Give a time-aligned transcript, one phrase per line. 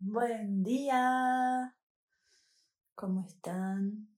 [0.00, 1.74] Buen día.
[2.94, 4.08] ¿Cómo están?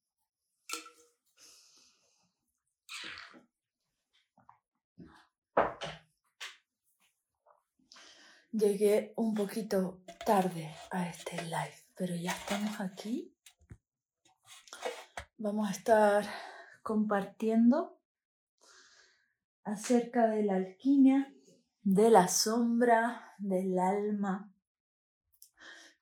[8.52, 13.34] Llegué un poquito tarde a este live, pero ya estamos aquí.
[15.38, 16.26] Vamos a estar
[16.82, 17.98] compartiendo
[19.64, 21.32] acerca de la alquimia,
[21.82, 24.52] de la sombra, del alma,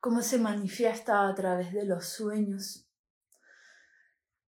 [0.01, 2.89] cómo se manifiesta a través de los sueños.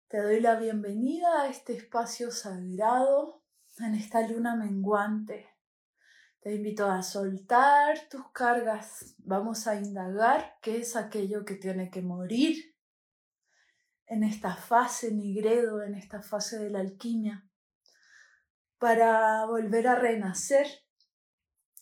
[0.07, 3.43] Te doy la bienvenida a este espacio sagrado,
[3.79, 5.55] en esta luna menguante.
[6.41, 9.15] Te invito a soltar tus cargas.
[9.19, 12.75] Vamos a indagar qué es aquello que tiene que morir
[14.05, 17.47] en esta fase nigredo, en esta fase de la alquimia,
[18.77, 20.67] para volver a renacer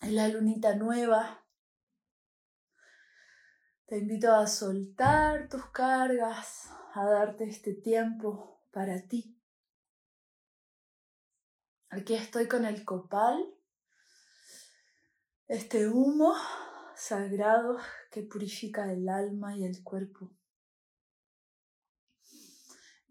[0.01, 1.46] en la lunita nueva.
[3.87, 9.41] Te invito a soltar tus cargas, a darte este tiempo para ti.
[11.87, 13.41] Aquí estoy con el copal,
[15.47, 16.33] este humo
[16.97, 17.77] sagrado
[18.11, 20.35] que purifica el alma y el cuerpo.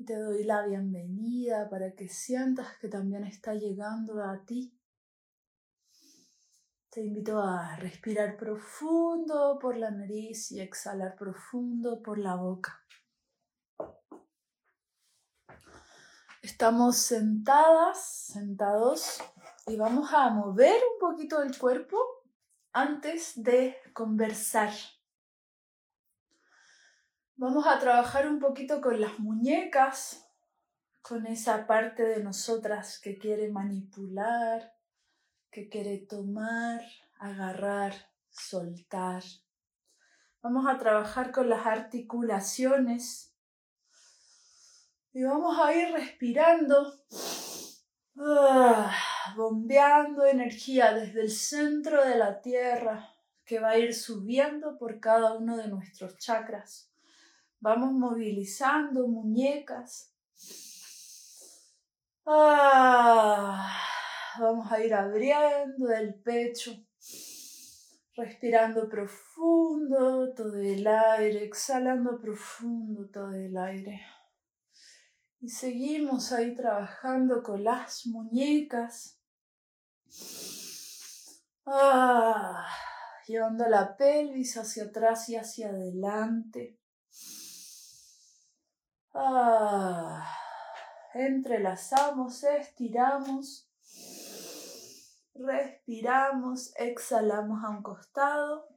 [0.05, 4.76] Te doy la bienvenida para que sientas que también está llegando a ti.
[6.97, 12.83] Te invito a respirar profundo por la nariz y exhalar profundo por la boca.
[16.41, 19.23] Estamos sentadas, sentados,
[19.67, 21.99] y vamos a mover un poquito el cuerpo
[22.73, 24.73] antes de conversar.
[27.35, 30.27] Vamos a trabajar un poquito con las muñecas,
[31.03, 34.76] con esa parte de nosotras que quiere manipular,
[35.57, 36.83] que quiere tomar,
[37.19, 37.95] agarrar,
[38.29, 39.23] soltar.
[40.43, 43.33] Vamos a trabajar con las articulaciones
[45.15, 46.93] y vamos a ir respirando,
[48.19, 48.95] ah,
[49.35, 53.15] bombeando energía desde el centro de la tierra
[53.47, 56.91] que va a ir subiendo por cada uno de nuestros chakras
[57.61, 60.13] Vamos movilizando muñecas.
[62.27, 63.96] Ah,
[64.39, 66.73] vamos a ir abriendo el pecho,
[68.15, 74.01] respirando profundo todo el aire, exhalando profundo todo el aire.
[75.41, 79.21] Y seguimos ahí trabajando con las muñecas.
[81.67, 82.67] Ah,
[83.27, 86.79] llevando la pelvis hacia atrás y hacia adelante.
[89.13, 90.27] Ah,
[91.15, 93.66] entrelazamos, estiramos,
[95.39, 98.69] respiramos, exhalamos a un costado.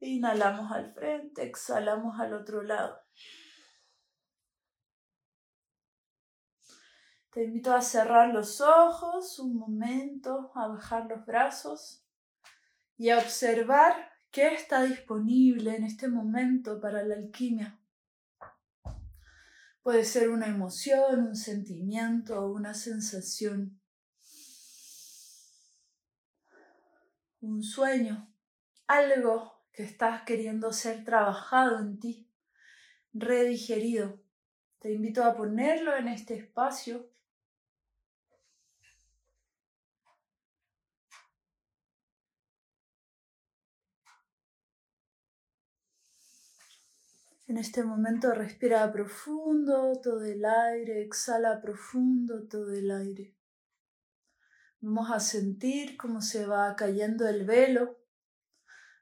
[0.00, 2.98] Inhalamos al frente, exhalamos al otro lado.
[7.30, 12.04] Te invito a cerrar los ojos un momento, a bajar los brazos
[12.98, 17.78] y a observar ¿Qué está disponible en este momento para la alquimia?
[19.82, 23.80] Puede ser una emoción, un sentimiento una sensación.
[27.40, 28.32] Un sueño,
[28.86, 32.30] algo que estás queriendo ser trabajado en ti,
[33.12, 34.22] redigerido.
[34.78, 37.11] Te invito a ponerlo en este espacio
[47.52, 53.36] En este momento respira profundo todo el aire, exhala profundo todo el aire.
[54.80, 57.98] Vamos a sentir cómo se va cayendo el velo,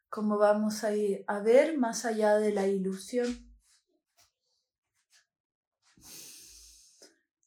[0.09, 3.29] cómo vamos a, ir a ver más allá de la ilusión.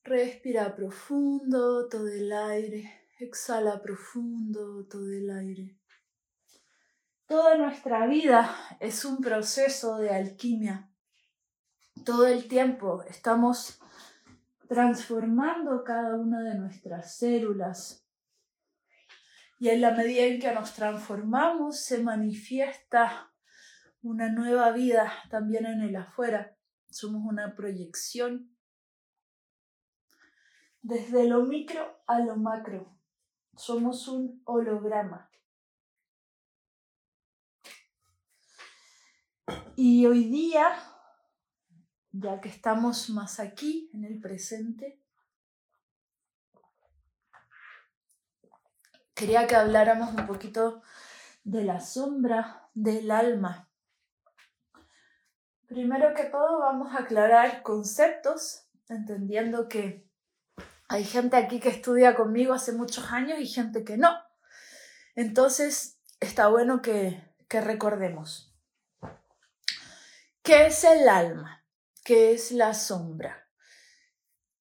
[0.05, 5.77] Respira profundo todo el aire, exhala profundo todo el aire.
[7.25, 10.91] Toda nuestra vida es un proceso de alquimia
[12.05, 13.79] todo el tiempo estamos
[14.67, 18.07] transformando cada una de nuestras células.
[19.59, 23.31] Y en la medida en que nos transformamos, se manifiesta
[24.01, 26.57] una nueva vida también en el afuera.
[26.89, 28.53] Somos una proyección
[30.81, 32.97] desde lo micro a lo macro.
[33.55, 35.29] Somos un holograma.
[39.75, 40.75] Y hoy día
[42.13, 45.01] ya que estamos más aquí en el presente,
[49.15, 50.83] quería que habláramos un poquito
[51.43, 53.67] de la sombra del alma.
[55.67, 60.07] Primero que todo vamos a aclarar conceptos, entendiendo que
[60.87, 64.15] hay gente aquí que estudia conmigo hace muchos años y gente que no.
[65.15, 68.53] Entonces, está bueno que, que recordemos.
[70.43, 71.62] ¿Qué es el alma?
[72.03, 73.49] ¿Qué es la sombra?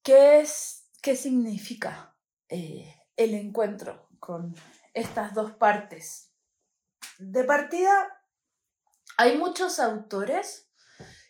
[0.02, 2.16] ¿Qué, es, qué significa
[2.48, 4.54] eh, el encuentro con
[4.94, 6.32] estas dos partes?
[7.18, 7.90] De partida,
[9.16, 10.70] hay muchos autores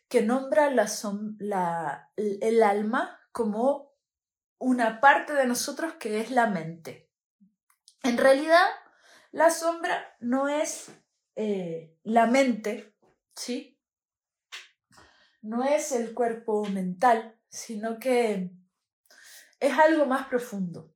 [0.09, 3.93] que nombran la, el alma como
[4.59, 7.11] una parte de nosotros que es la mente.
[8.03, 8.67] En realidad,
[9.31, 10.93] la sombra no es
[11.37, 12.94] eh, la mente,
[13.35, 13.71] ¿sí?
[15.42, 18.50] No es el cuerpo mental, sino que
[19.60, 20.94] es algo más profundo.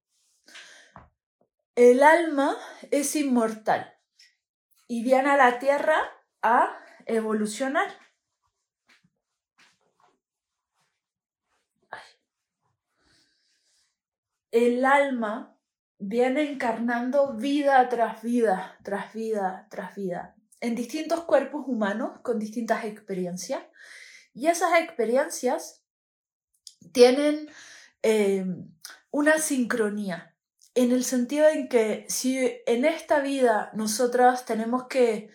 [1.75, 2.57] El alma
[2.91, 3.93] es inmortal
[4.89, 5.97] y viene a la tierra
[6.43, 7.89] a evolucionar.
[14.53, 15.59] El alma
[15.99, 22.85] viene encarnando vida tras vida, tras vida, tras vida, en distintos cuerpos humanos con distintas
[22.85, 23.63] experiencias.
[24.37, 25.83] Y esas experiencias
[26.93, 27.51] tienen
[28.03, 28.45] eh,
[29.11, 30.37] una sincronía,
[30.75, 35.31] en el sentido en que si en esta vida nosotros tenemos que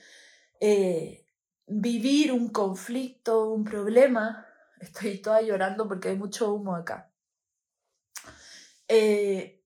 [0.59, 1.25] eh,
[1.65, 4.45] vivir un conflicto, un problema,
[4.79, 7.11] estoy toda llorando porque hay mucho humo acá.
[8.87, 9.63] Eh,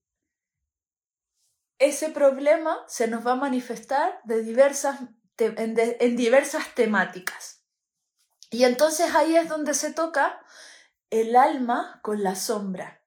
[1.78, 4.98] ese problema se nos va a manifestar de diversas,
[5.36, 7.55] en, diversas temáticas.
[8.50, 10.40] Y entonces ahí es donde se toca
[11.10, 13.02] el alma con la sombra.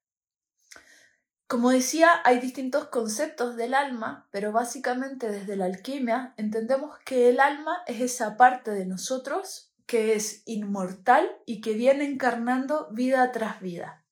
[1.48, 7.40] Como decía, hay distintos conceptos del alma, pero básicamente desde la alquimia entendemos que el
[7.40, 13.60] alma es esa parte de nosotros que es inmortal y que viene encarnando vida tras
[13.60, 14.06] vida.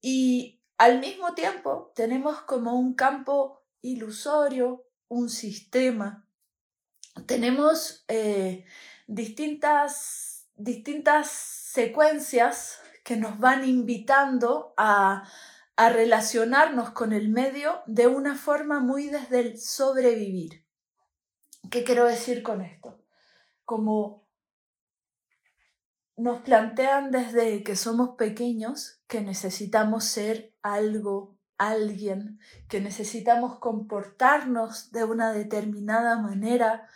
[0.00, 6.26] Y al mismo tiempo, tenemos como un campo ilusorio, un sistema.
[7.26, 8.64] Tenemos eh,
[9.06, 15.28] distintas, distintas secuencias que nos van invitando a,
[15.76, 20.64] a relacionarnos con el medio de una forma muy desde el sobrevivir.
[21.70, 22.98] ¿Qué quiero decir con esto?
[23.64, 24.22] Como
[26.16, 32.38] nos plantean desde que somos pequeños que necesitamos ser algo, alguien,
[32.68, 36.88] que necesitamos comportarnos de una determinada manera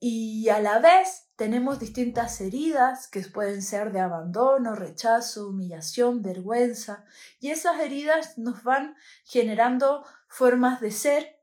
[0.00, 7.04] y a la vez tenemos distintas heridas que pueden ser de abandono, rechazo, humillación, vergüenza
[7.40, 11.40] y esas heridas nos van generando formas de ser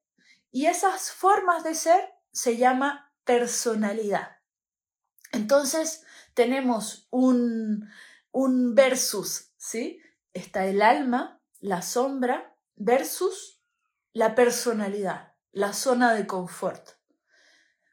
[0.52, 4.38] y esas formas de ser se llama personalidad.
[5.32, 6.04] Entonces,
[6.34, 7.90] tenemos un,
[8.32, 10.02] un versus, ¿sí?
[10.34, 13.62] Está el alma, la sombra, versus
[14.14, 16.92] la personalidad, la zona de confort,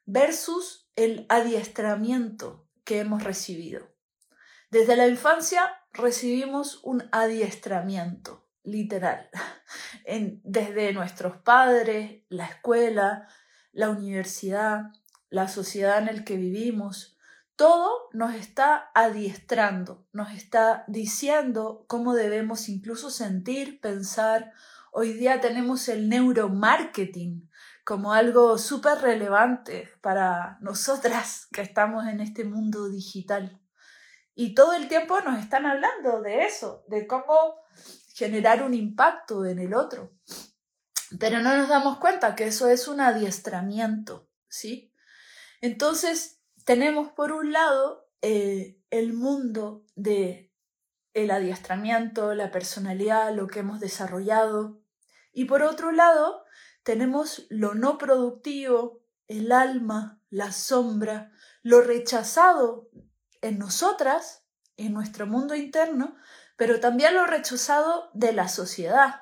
[0.04, 3.86] versus el adiestramiento que hemos recibido.
[4.68, 5.62] Desde la infancia
[5.92, 9.30] recibimos un adiestramiento, literal,
[10.42, 13.28] desde nuestros padres, la escuela,
[13.70, 14.86] la universidad,
[15.31, 17.17] la sociedad en la que vivimos,
[17.55, 24.52] todo nos está adiestrando, nos está diciendo cómo debemos incluso sentir, pensar.
[24.90, 27.48] Hoy día tenemos el neuromarketing
[27.88, 33.62] como algo súper relevante para nosotras que estamos en este mundo digital.
[34.34, 37.62] Y todo el tiempo nos están hablando de eso, de cómo
[38.12, 40.12] generar un impacto en el otro.
[41.18, 44.92] Pero no nos damos cuenta que eso es un adiestramiento, ¿sí?
[45.62, 50.52] Entonces, tenemos por un lado eh, el mundo de
[51.14, 54.78] el adiestramiento, la personalidad, lo que hemos desarrollado.
[55.32, 56.44] Y por otro lado,
[56.88, 61.30] tenemos lo no productivo, el alma, la sombra,
[61.62, 62.88] lo rechazado
[63.42, 64.46] en nosotras,
[64.78, 66.16] en nuestro mundo interno,
[66.56, 69.16] pero también lo rechazado de la sociedad.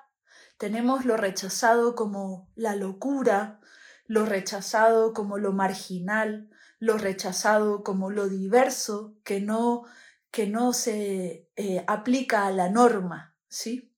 [0.58, 3.58] Tenemos lo rechazado como la locura,
[4.06, 9.82] lo rechazado como lo marginal, lo rechazado como lo diverso que no,
[10.30, 13.92] que no se eh, aplica a la norma, ¿sí?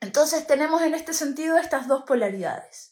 [0.00, 2.87] Entonces tenemos en este sentido estas dos polaridades.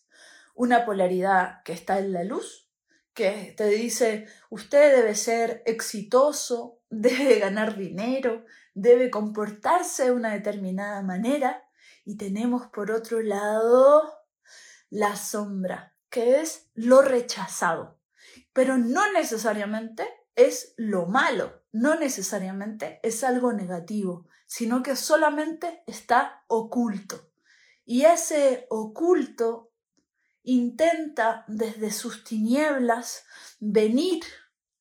[0.56, 2.70] Una polaridad que está en la luz,
[3.12, 8.44] que te dice, usted debe ser exitoso, debe ganar dinero,
[8.74, 11.62] debe comportarse de una determinada manera.
[12.06, 14.10] Y tenemos por otro lado
[14.88, 17.98] la sombra, que es lo rechazado.
[18.54, 26.44] Pero no necesariamente es lo malo, no necesariamente es algo negativo, sino que solamente está
[26.46, 27.30] oculto.
[27.84, 29.65] Y ese oculto
[30.46, 33.24] intenta desde sus tinieblas
[33.58, 34.22] venir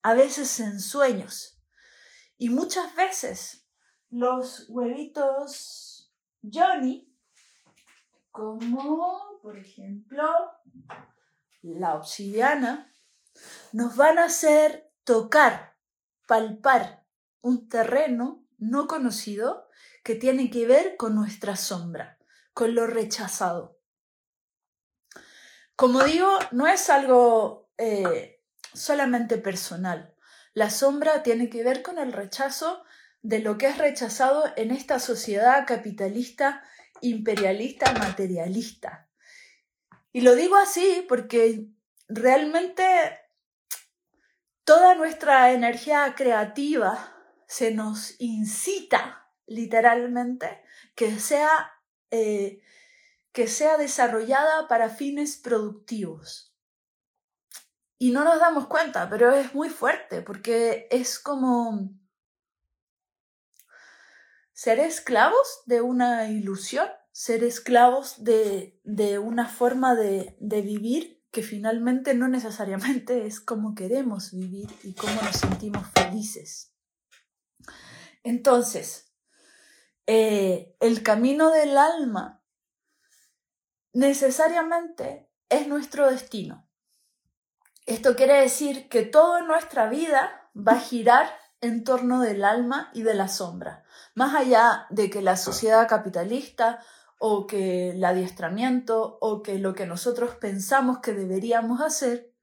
[0.03, 1.59] a veces en sueños.
[2.37, 3.67] Y muchas veces
[4.09, 7.11] los huevitos Johnny,
[8.29, 10.23] como por ejemplo
[11.63, 12.93] la obsidiana,
[13.73, 15.75] nos van a hacer tocar,
[16.27, 17.03] palpar
[17.41, 19.67] un terreno no conocido
[20.03, 22.19] que tiene que ver con nuestra sombra,
[22.53, 23.74] con lo rechazado.
[25.75, 28.41] Como digo, no es algo eh,
[28.73, 30.13] solamente personal.
[30.53, 32.83] La sombra tiene que ver con el rechazo
[33.21, 36.63] de lo que es rechazado en esta sociedad capitalista,
[37.01, 39.09] imperialista, materialista.
[40.13, 41.67] Y lo digo así porque
[42.07, 42.85] realmente
[44.63, 47.13] toda nuestra energía creativa
[47.47, 50.63] se nos incita literalmente
[50.95, 51.49] que sea
[52.11, 52.61] eh,
[53.35, 56.55] que sea desarrollada para fines productivos.
[57.99, 61.91] Y no nos damos cuenta, pero es muy fuerte porque es como
[64.53, 71.43] ser esclavos de una ilusión, ser esclavos de, de una forma de, de vivir que
[71.43, 76.73] finalmente no necesariamente es como queremos vivir y cómo nos sentimos felices.
[78.23, 79.11] Entonces,
[80.07, 82.44] eh, el camino del alma
[83.95, 86.67] necesariamente es nuestro destino.
[87.85, 91.29] Esto quiere decir que toda nuestra vida va a girar
[91.61, 96.83] en torno del alma y de la sombra, más allá de que la sociedad capitalista
[97.19, 102.33] o que el adiestramiento o que lo que nosotros pensamos que deberíamos hacer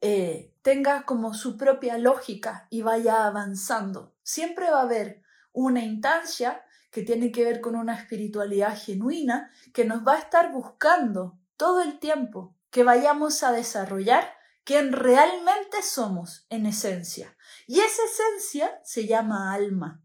[0.00, 4.14] eh, tenga como su propia lógica y vaya avanzando.
[4.22, 9.84] Siempre va a haber una instancia que tiene que ver con una espiritualidad genuina que
[9.84, 14.32] nos va a estar buscando todo el tiempo que vayamos a desarrollar
[14.62, 17.36] quien realmente somos en esencia.
[17.66, 20.02] Y esa esencia se llama alma.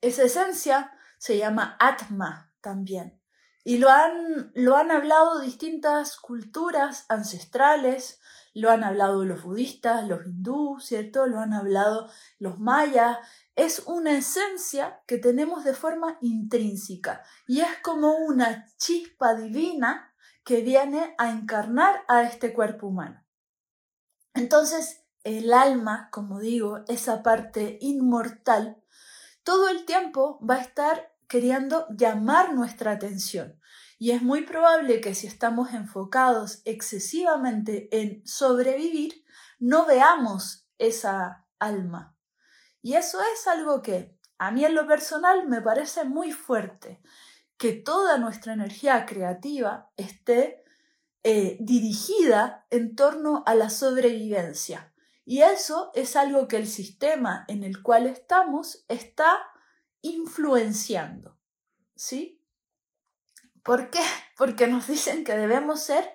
[0.00, 3.20] Esa esencia se llama atma también.
[3.62, 8.20] Y lo han, lo han hablado distintas culturas ancestrales,
[8.52, 11.26] lo han hablado los budistas, los hindúes, ¿cierto?
[11.26, 13.18] Lo han hablado los mayas,
[13.56, 20.12] es una esencia que tenemos de forma intrínseca y es como una chispa divina
[20.44, 23.24] que viene a encarnar a este cuerpo humano.
[24.34, 28.82] Entonces, el alma, como digo, esa parte inmortal,
[29.42, 33.58] todo el tiempo va a estar queriendo llamar nuestra atención.
[33.98, 39.24] Y es muy probable que si estamos enfocados excesivamente en sobrevivir,
[39.58, 42.13] no veamos esa alma,
[42.84, 47.00] y eso es algo que a mí en lo personal me parece muy fuerte,
[47.56, 50.62] que toda nuestra energía creativa esté
[51.22, 54.92] eh, dirigida en torno a la sobrevivencia.
[55.24, 59.34] Y eso es algo que el sistema en el cual estamos está
[60.02, 61.38] influenciando.
[61.96, 62.44] ¿Sí?
[63.62, 64.02] ¿Por qué?
[64.36, 66.06] Porque nos dicen que debemos ser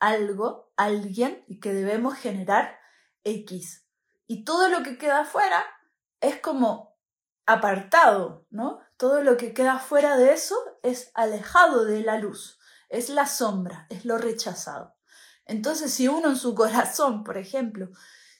[0.00, 2.80] algo, alguien y que debemos generar
[3.22, 3.86] X.
[4.26, 5.64] Y todo lo que queda afuera
[6.20, 6.96] es como
[7.46, 8.80] apartado, ¿no?
[8.96, 12.58] Todo lo que queda fuera de eso es alejado de la luz,
[12.88, 14.96] es la sombra, es lo rechazado.
[15.44, 17.90] Entonces, si uno en su corazón, por ejemplo,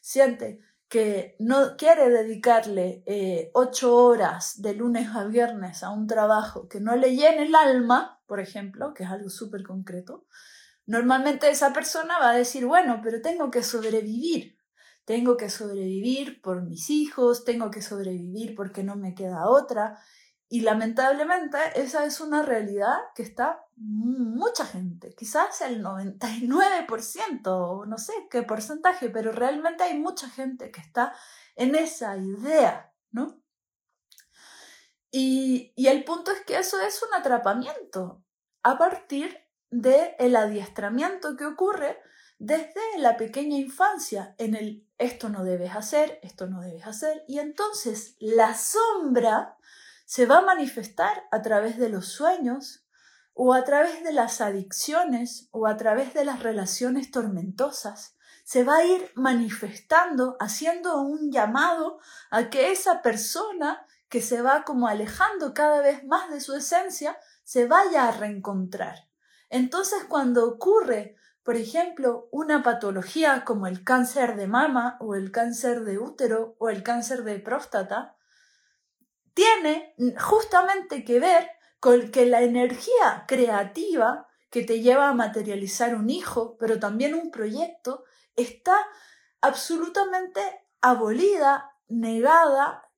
[0.00, 6.68] siente que no quiere dedicarle eh, ocho horas de lunes a viernes a un trabajo
[6.68, 10.26] que no le llene el alma, por ejemplo, que es algo súper concreto,
[10.86, 14.55] normalmente esa persona va a decir, bueno, pero tengo que sobrevivir,
[15.06, 20.00] tengo que sobrevivir por mis hijos, tengo que sobrevivir porque no me queda otra.
[20.48, 28.12] Y lamentablemente esa es una realidad que está mucha gente, quizás el 99%, no sé
[28.30, 31.14] qué porcentaje, pero realmente hay mucha gente que está
[31.54, 33.40] en esa idea, ¿no?
[35.10, 38.22] Y, y el punto es que eso es un atrapamiento
[38.62, 39.38] a partir
[39.70, 41.98] del el adiestramiento que ocurre
[42.38, 47.38] desde la pequeña infancia en el esto no debes hacer, esto no debes hacer, y
[47.38, 49.56] entonces la sombra
[50.06, 52.86] se va a manifestar a través de los sueños
[53.34, 58.16] o a través de las adicciones o a través de las relaciones tormentosas.
[58.44, 61.98] Se va a ir manifestando, haciendo un llamado
[62.30, 67.18] a que esa persona que se va como alejando cada vez más de su esencia,
[67.42, 69.08] se vaya a reencontrar.
[69.50, 71.16] Entonces cuando ocurre,
[71.46, 76.70] por ejemplo, una patología como el cáncer de mama o el cáncer de útero o
[76.70, 78.16] el cáncer de próstata,
[79.32, 81.48] tiene justamente que ver
[81.78, 87.30] con que la energía creativa que te lleva a materializar un hijo, pero también un
[87.30, 88.02] proyecto,
[88.34, 88.76] está
[89.40, 90.40] absolutamente
[90.80, 92.90] abolida, negada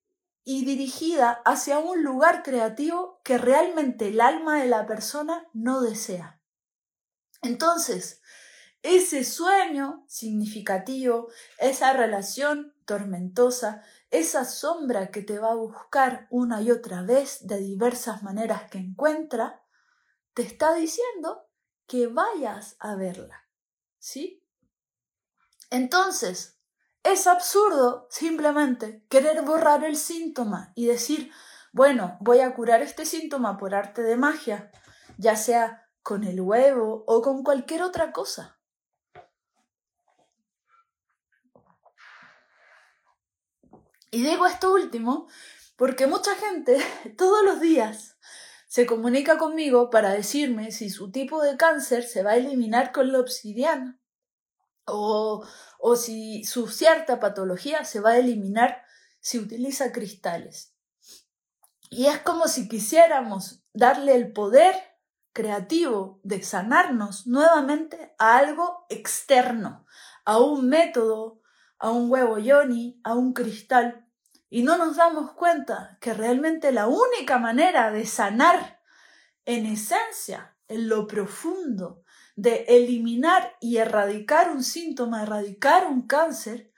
[0.43, 6.41] y dirigida hacia un lugar creativo que realmente el alma de la persona no desea.
[7.43, 8.23] Entonces,
[8.83, 16.71] ese sueño significativo, esa relación tormentosa, esa sombra que te va a buscar una y
[16.71, 19.63] otra vez de diversas maneras que encuentra,
[20.35, 21.49] te está diciendo
[21.87, 23.49] que vayas a verla.
[23.99, 24.43] ¿Sí?
[25.71, 26.59] Entonces,
[27.03, 31.33] es absurdo simplemente querer borrar el síntoma y decir,
[31.73, 34.71] bueno, voy a curar este síntoma por arte de magia,
[35.17, 38.58] ya sea con el huevo o con cualquier otra cosa.
[44.11, 45.29] Y digo esto último
[45.77, 46.79] porque mucha gente
[47.17, 48.17] todos los días
[48.67, 53.13] se comunica conmigo para decirme si su tipo de cáncer se va a eliminar con
[53.13, 53.99] la obsidiana
[54.85, 55.47] o,
[55.79, 58.83] o si su cierta patología se va a eliminar
[59.21, 60.75] si utiliza cristales.
[61.91, 64.75] Y es como si quisiéramos darle el poder
[65.33, 69.87] creativo de sanarnos nuevamente a algo externo,
[70.25, 71.38] a un método,
[71.79, 74.07] a un huevo yoni, a un cristal.
[74.51, 78.81] Y no nos damos cuenta que realmente la única manera de sanar
[79.45, 82.03] en esencia, en lo profundo,
[82.37, 86.73] de eliminar y erradicar un síntoma, erradicar un cáncer,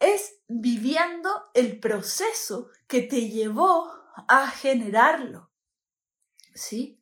[0.00, 3.90] es viviendo el proceso que te llevó
[4.28, 5.50] a generarlo.
[6.54, 7.00] ¿Sí?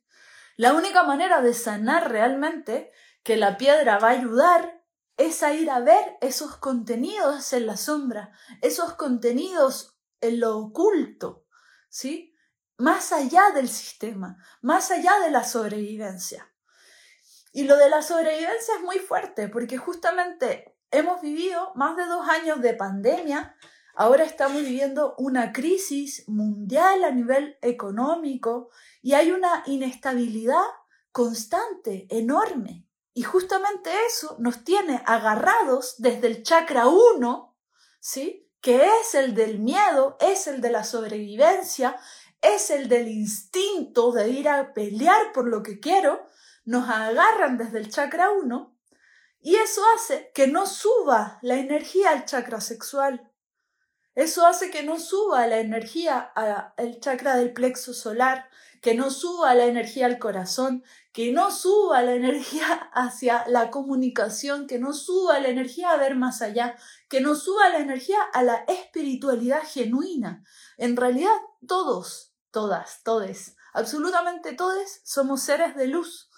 [0.57, 2.91] La única manera de sanar realmente
[3.23, 4.82] que la piedra va a ayudar
[5.17, 11.45] es a ir a ver esos contenidos en la sombra, esos contenidos en lo oculto,
[11.89, 12.35] ¿sí?
[12.77, 16.51] Más allá del sistema, más allá de la sobrevivencia.
[17.51, 22.27] Y lo de la sobrevivencia es muy fuerte porque justamente hemos vivido más de dos
[22.27, 23.55] años de pandemia,
[23.95, 28.69] ahora estamos viviendo una crisis mundial a nivel económico
[29.01, 30.63] y hay una inestabilidad
[31.11, 32.82] constante, enorme.
[33.13, 37.55] Y justamente eso nos tiene agarrados desde el chakra 1,
[37.99, 38.49] ¿sí?
[38.61, 41.99] Que es el del miedo, es el de la sobrevivencia,
[42.41, 46.25] es el del instinto de ir a pelear por lo que quiero,
[46.65, 48.73] nos agarran desde el chakra 1
[49.43, 53.29] y eso hace que no suba la energía al chakra sexual.
[54.15, 58.47] Eso hace que no suba la energía al chakra del plexo solar,
[58.81, 64.67] que no suba la energía al corazón, que no suba la energía hacia la comunicación,
[64.67, 66.75] que no suba la energía a ver más allá,
[67.07, 70.43] que no suba la energía a la espiritualidad genuina.
[70.77, 71.35] En realidad,
[71.67, 76.29] todos, todas, todes, absolutamente todos somos seres de luz.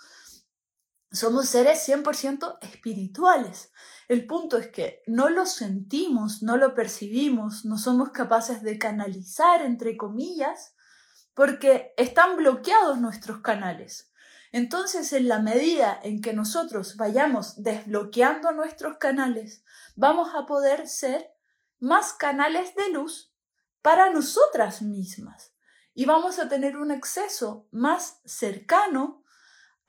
[1.11, 3.71] Somos seres 100% espirituales.
[4.09, 9.61] El punto es que no lo sentimos, no lo percibimos, no somos capaces de canalizar,
[9.61, 10.75] entre comillas,
[11.33, 14.11] porque están bloqueados nuestros canales.
[14.55, 19.65] Entonces, en la medida en que nosotros vayamos desbloqueando nuestros canales,
[19.97, 21.29] vamos a poder ser
[21.79, 23.35] más canales de luz
[23.81, 25.53] para nosotras mismas
[25.93, 29.25] y vamos a tener un acceso más cercano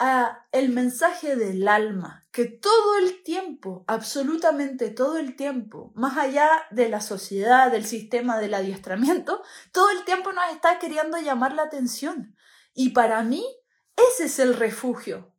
[0.00, 6.50] a el mensaje del alma, que todo el tiempo, absolutamente todo el tiempo, más allá
[6.72, 11.62] de la sociedad, del sistema del adiestramiento, todo el tiempo nos está queriendo llamar la
[11.62, 12.34] atención.
[12.74, 13.46] Y para mí,
[13.96, 15.32] ese es el refugio.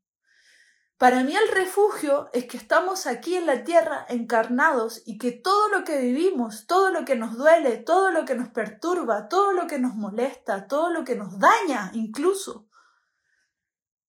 [0.97, 5.69] Para mí el refugio es que estamos aquí en la tierra encarnados y que todo
[5.69, 9.67] lo que vivimos, todo lo que nos duele, todo lo que nos perturba, todo lo
[9.67, 12.67] que nos molesta, todo lo que nos daña incluso,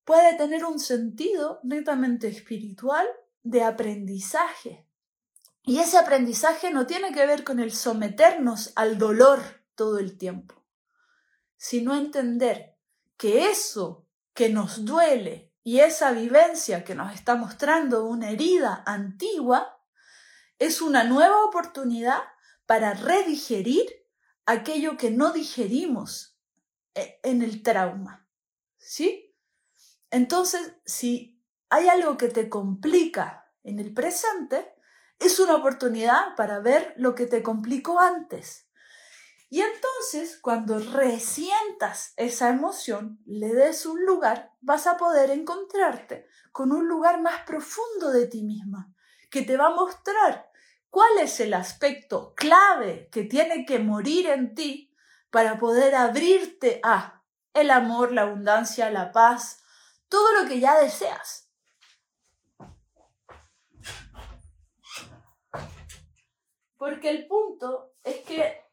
[0.04, 3.06] puede tener un sentido netamente espiritual
[3.42, 4.86] de aprendizaje.
[5.64, 9.40] Y ese aprendizaje no tiene que ver con el someternos al dolor
[9.74, 10.64] todo el tiempo,
[11.58, 12.78] sino entender
[13.18, 14.07] que eso
[14.38, 19.82] que nos duele y esa vivencia que nos está mostrando una herida antigua
[20.60, 22.22] es una nueva oportunidad
[22.64, 23.84] para redigerir
[24.46, 26.38] aquello que no digerimos
[26.94, 28.28] eh, en el trauma.
[28.76, 29.34] ¿Sí?
[30.12, 34.72] Entonces, si hay algo que te complica en el presente,
[35.18, 38.67] es una oportunidad para ver lo que te complicó antes.
[39.50, 46.70] Y entonces, cuando resientas esa emoción, le des un lugar, vas a poder encontrarte con
[46.70, 48.92] un lugar más profundo de ti misma,
[49.30, 50.50] que te va a mostrar
[50.90, 54.94] cuál es el aspecto clave que tiene que morir en ti
[55.30, 57.22] para poder abrirte a
[57.54, 59.62] el amor, la abundancia, la paz,
[60.08, 61.50] todo lo que ya deseas.
[66.76, 68.67] Porque el punto es que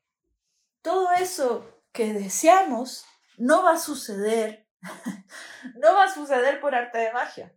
[0.85, 3.05] todo eso que deseamos
[3.37, 4.69] no va a suceder,
[5.81, 7.51] no va a suceder por arte de magia,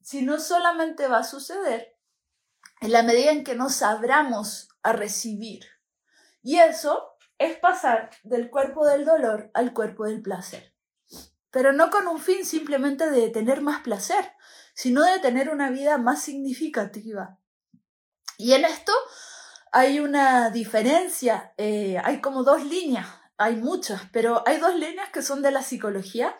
[0.00, 1.98] sino solamente va a suceder
[2.80, 5.66] en la medida en que nos abramos a recibir.
[6.42, 10.76] Y eso es pasar del cuerpo del dolor al cuerpo del placer.
[11.50, 14.32] Pero no con un fin simplemente de tener más placer,
[14.74, 17.40] sino de tener una vida más significativa.
[18.38, 18.92] Y en esto
[19.72, 23.08] hay una diferencia, eh, hay como dos líneas,
[23.38, 26.36] hay muchas, pero hay dos líneas que son de la psicología,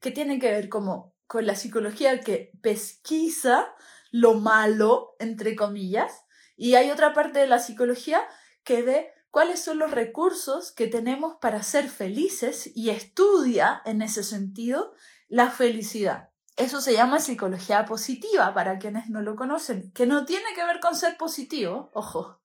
[0.00, 3.74] que tienen que ver como con la psicología que pesquisa
[4.10, 6.12] lo malo, entre comillas,
[6.56, 8.20] y hay otra parte de la psicología
[8.64, 14.22] que ve cuáles son los recursos que tenemos para ser felices y estudia en ese
[14.22, 14.92] sentido
[15.26, 16.28] la felicidad.
[16.56, 20.80] Eso se llama psicología positiva para quienes no lo conocen, que no tiene que ver
[20.80, 22.40] con ser positivo, ojo,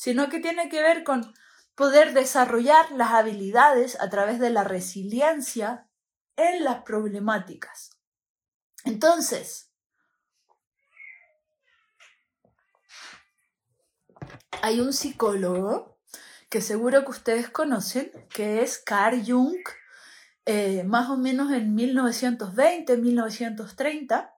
[0.00, 1.34] sino que tiene que ver con
[1.74, 5.90] poder desarrollar las habilidades a través de la resiliencia
[6.36, 7.98] en las problemáticas.
[8.86, 9.70] Entonces,
[14.62, 15.98] hay un psicólogo
[16.48, 19.60] que seguro que ustedes conocen, que es Carl Jung,
[20.46, 24.34] eh, más o menos en 1920, 1930,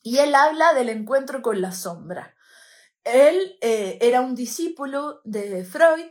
[0.00, 2.35] y él habla del encuentro con la sombra.
[3.06, 6.10] Él eh, era un discípulo de Freud.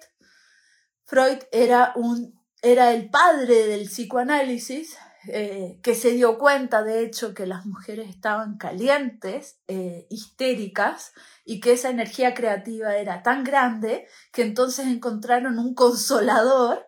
[1.03, 4.95] Freud era, un, era el padre del psicoanálisis,
[5.27, 11.11] eh, que se dio cuenta, de hecho, que las mujeres estaban calientes, eh, histéricas,
[11.43, 16.87] y que esa energía creativa era tan grande que entonces encontraron un consolador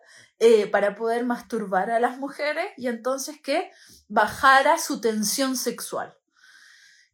[0.70, 3.72] para poder masturbar a las mujeres y entonces que
[4.06, 6.16] bajara su tensión sexual.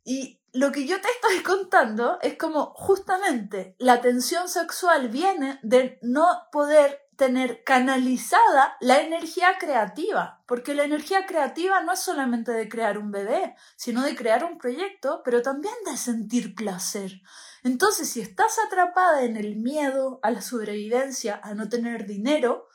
[0.05, 5.99] Y lo que yo te estoy contando es como justamente la tensión sexual viene de
[6.01, 12.69] no poder tener canalizada la energía creativa, porque la energía creativa no es solamente de
[12.69, 17.21] crear un bebé, sino de crear un proyecto, pero también de sentir placer.
[17.65, 22.69] Entonces, si estás atrapada en el miedo a la sobrevivencia, a no tener dinero,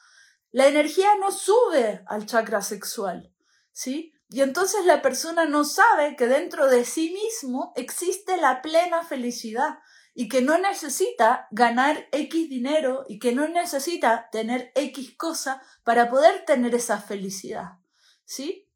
[0.52, 3.34] la energía no sube al chakra sexual,
[3.72, 4.14] ¿sí?
[4.30, 9.80] Y entonces la persona no sabe que dentro de sí mismo existe la plena felicidad
[10.14, 16.10] y que no necesita ganar X dinero y que no necesita tener X cosa para
[16.10, 17.80] poder tener esa felicidad.
[18.24, 18.70] ¿Sí?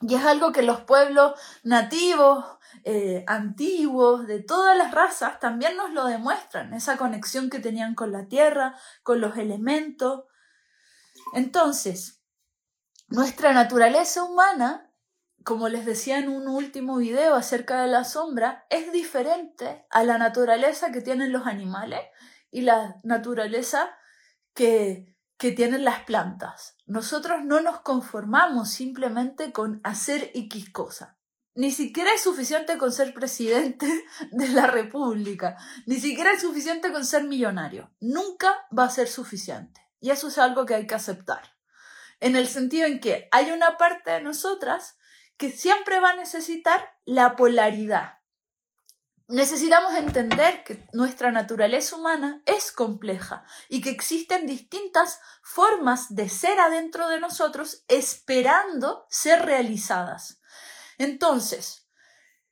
[0.00, 2.44] Y es algo que los pueblos nativos,
[2.84, 8.10] eh, antiguos, de todas las razas, también nos lo demuestran, esa conexión que tenían con
[8.10, 10.24] la tierra, con los elementos.
[11.34, 12.19] Entonces,
[13.10, 14.88] nuestra naturaleza humana,
[15.44, 20.16] como les decía en un último video acerca de la sombra, es diferente a la
[20.16, 22.00] naturaleza que tienen los animales
[22.52, 23.90] y la naturaleza
[24.54, 26.76] que, que tienen las plantas.
[26.86, 31.18] Nosotros no nos conformamos simplemente con hacer X cosa.
[31.56, 33.88] Ni siquiera es suficiente con ser presidente
[34.30, 37.90] de la República, ni siquiera es suficiente con ser millonario.
[37.98, 39.80] Nunca va a ser suficiente.
[39.98, 41.59] Y eso es algo que hay que aceptar
[42.20, 44.96] en el sentido en que hay una parte de nosotras
[45.36, 48.18] que siempre va a necesitar la polaridad.
[49.26, 56.58] Necesitamos entender que nuestra naturaleza humana es compleja y que existen distintas formas de ser
[56.58, 60.40] adentro de nosotros esperando ser realizadas.
[60.98, 61.88] Entonces,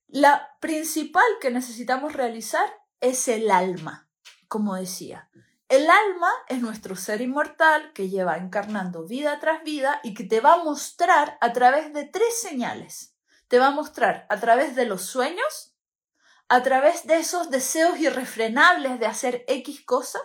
[0.06, 2.66] la principal que necesitamos realizar
[3.00, 4.08] es el alma,
[4.46, 5.28] como decía.
[5.68, 10.40] El alma es nuestro ser inmortal que lleva encarnando vida tras vida y que te
[10.40, 13.14] va a mostrar a través de tres señales.
[13.48, 15.74] Te va a mostrar a través de los sueños,
[16.48, 20.20] a través de esos deseos irrefrenables de hacer X cosa,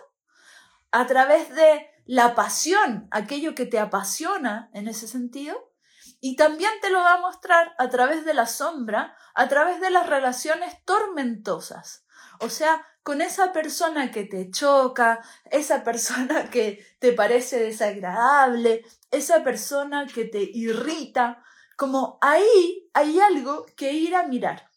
[0.90, 5.74] a través de la pasión, aquello que te apasiona en ese sentido,
[6.20, 9.90] y también te lo va a mostrar a través de la sombra, a través de
[9.90, 12.03] las relaciones tormentosas.
[12.40, 15.20] O sea, con esa persona que te choca,
[15.50, 21.44] esa persona que te parece desagradable, esa persona que te irrita,
[21.76, 24.70] como ahí hay algo que ir a mirar.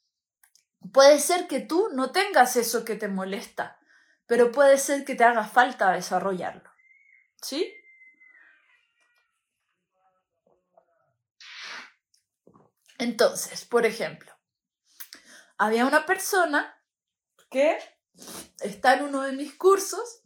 [0.91, 3.79] Puede ser que tú no tengas eso que te molesta,
[4.25, 6.69] pero puede ser que te haga falta desarrollarlo.
[7.41, 7.73] ¿Sí?
[12.97, 14.33] Entonces, por ejemplo,
[15.57, 16.76] había una persona
[17.49, 17.77] que
[18.59, 20.23] está en uno de mis cursos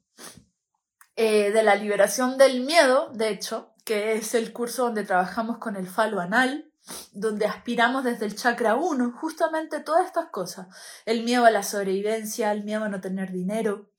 [1.16, 5.76] eh, de la liberación del miedo, de hecho, que es el curso donde trabajamos con
[5.76, 6.72] el falo anal,
[7.12, 10.68] donde aspiramos desde el chakra 1, justamente todas estas cosas.
[11.06, 13.92] El miedo a la sobrevivencia, el miedo a no tener dinero,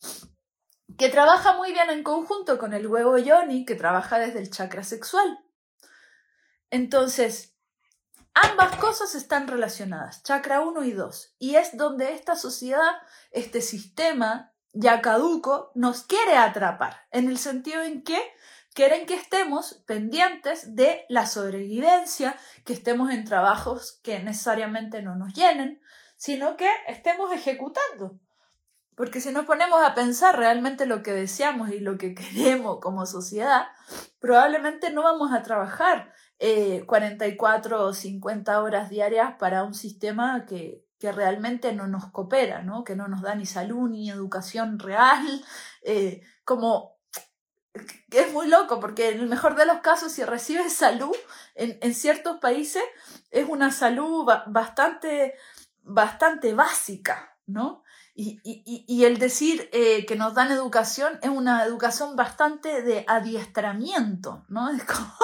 [0.98, 4.82] que trabaja muy bien en conjunto con el huevo yoni, que trabaja desde el chakra
[4.82, 5.38] sexual.
[6.70, 7.51] Entonces,
[8.34, 12.92] ambas cosas están relacionadas, chakra 1 y 2, y es donde esta sociedad,
[13.30, 18.18] este sistema ya caduco, nos quiere atrapar, en el sentido en que
[18.74, 25.34] quieren que estemos pendientes de la sobrevivencia, que estemos en trabajos que necesariamente no nos
[25.34, 25.82] llenen,
[26.16, 28.18] sino que estemos ejecutando.
[29.02, 33.04] Porque si nos ponemos a pensar realmente lo que deseamos y lo que queremos como
[33.04, 33.66] sociedad,
[34.20, 36.12] probablemente no vamos a trabajar
[36.86, 42.84] 44 eh, o 50 horas diarias para un sistema que, realmente no nos coopera, ¿no?
[42.84, 45.44] que no nos da ni salud ni educación real,
[45.82, 47.00] eh, como
[48.08, 51.16] es muy loco porque en el mejor de los casos si recibes salud
[51.56, 52.84] en, en ciertos países
[53.32, 55.34] es una salud bastante,
[55.82, 57.81] bastante básica, ¿no?
[58.14, 63.06] Y, y, y el decir eh, que nos dan educación es una educación bastante de
[63.08, 64.68] adiestramiento, ¿no?
[64.76, 65.14] Es, como,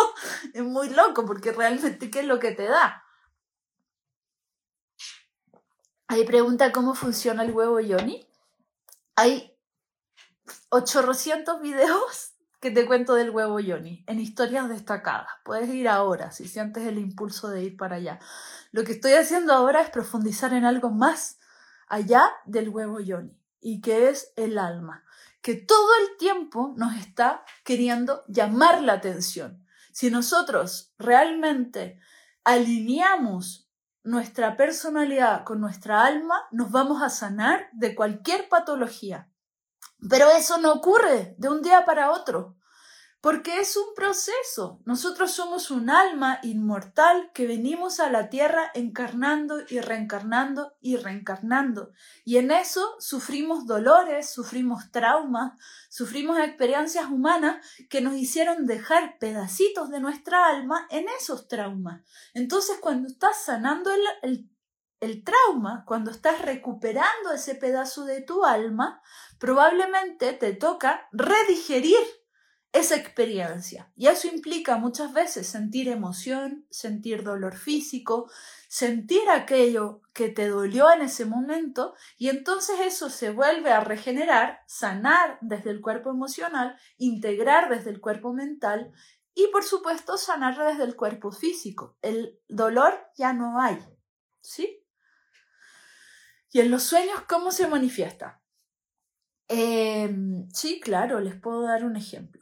[0.55, 3.05] es muy loco porque realmente ¿qué es lo que te da?
[6.07, 8.27] Ahí pregunta cómo funciona el huevo Yoni.
[9.17, 9.55] Hay
[10.71, 15.29] 800 videos que te cuento del huevo Yoni en historias destacadas.
[15.45, 18.19] Puedes ir ahora si sientes el impulso de ir para allá.
[18.73, 21.38] Lo que estoy haciendo ahora es profundizar en algo más
[21.89, 25.05] allá del huevo Yoni y que es el alma,
[25.43, 29.65] que todo el tiempo nos está queriendo llamar la atención.
[29.93, 31.99] Si nosotros realmente
[32.45, 33.69] alineamos
[34.05, 39.31] nuestra personalidad con nuestra alma, nos vamos a sanar de cualquier patología.
[40.09, 42.57] Pero eso no ocurre de un día para otro.
[43.21, 44.81] Porque es un proceso.
[44.85, 51.91] Nosotros somos un alma inmortal que venimos a la tierra encarnando y reencarnando y reencarnando.
[52.25, 57.57] Y en eso sufrimos dolores, sufrimos traumas, sufrimos experiencias humanas
[57.91, 62.03] que nos hicieron dejar pedacitos de nuestra alma en esos traumas.
[62.35, 63.91] Entonces cuando estás sanando
[64.23, 64.49] el,
[65.01, 69.03] el trauma, cuando estás recuperando ese pedazo de tu alma,
[69.39, 71.97] probablemente te toca redigerir
[72.79, 73.93] esa experiencia.
[73.97, 78.31] Y eso implica muchas veces sentir emoción, sentir dolor físico,
[78.69, 84.61] sentir aquello que te dolió en ese momento y entonces eso se vuelve a regenerar,
[84.67, 88.93] sanar desde el cuerpo emocional, integrar desde el cuerpo mental
[89.35, 91.97] y por supuesto sanar desde el cuerpo físico.
[92.03, 93.79] El dolor ya no hay.
[94.41, 94.85] ¿Sí?
[96.51, 98.43] Y en los sueños, ¿cómo se manifiesta?
[99.49, 102.38] Em, sí, claro, les puedo dar un ejemplo.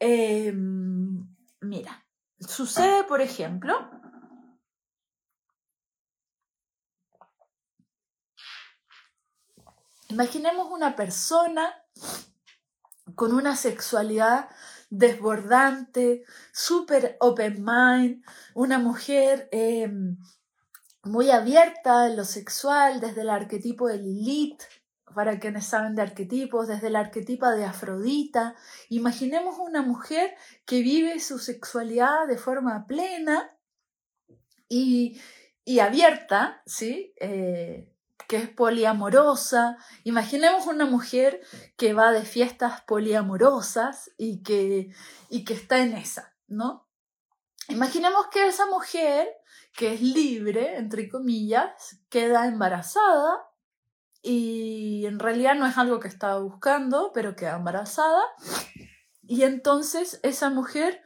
[0.00, 1.26] Em,
[1.60, 2.06] mira,
[2.40, 3.74] sucede, por ejemplo,
[10.08, 11.74] imaginemos una persona
[13.16, 14.48] con una sexualidad
[14.90, 20.16] desbordante, súper open mind, una mujer em,
[21.02, 24.62] muy abierta en lo sexual, desde el arquetipo de Lilith,
[25.14, 28.54] para quienes saben de arquetipos, desde el arquetipo de Afrodita.
[28.88, 33.56] Imaginemos una mujer que vive su sexualidad de forma plena
[34.68, 35.20] y,
[35.80, 37.12] abierta, ¿sí?
[37.20, 37.92] Eh,
[38.26, 39.78] que es poliamorosa.
[40.04, 41.40] Imaginemos una mujer
[41.76, 44.90] que va de fiestas poliamorosas y que,
[45.30, 46.86] y que está en esa, ¿no?
[47.68, 49.28] Imaginemos que esa mujer,
[49.72, 53.47] que es libre, entre comillas, queda embarazada
[54.22, 58.22] y en realidad no es algo que estaba buscando, pero queda embarazada.
[59.22, 61.02] Y entonces esa mujer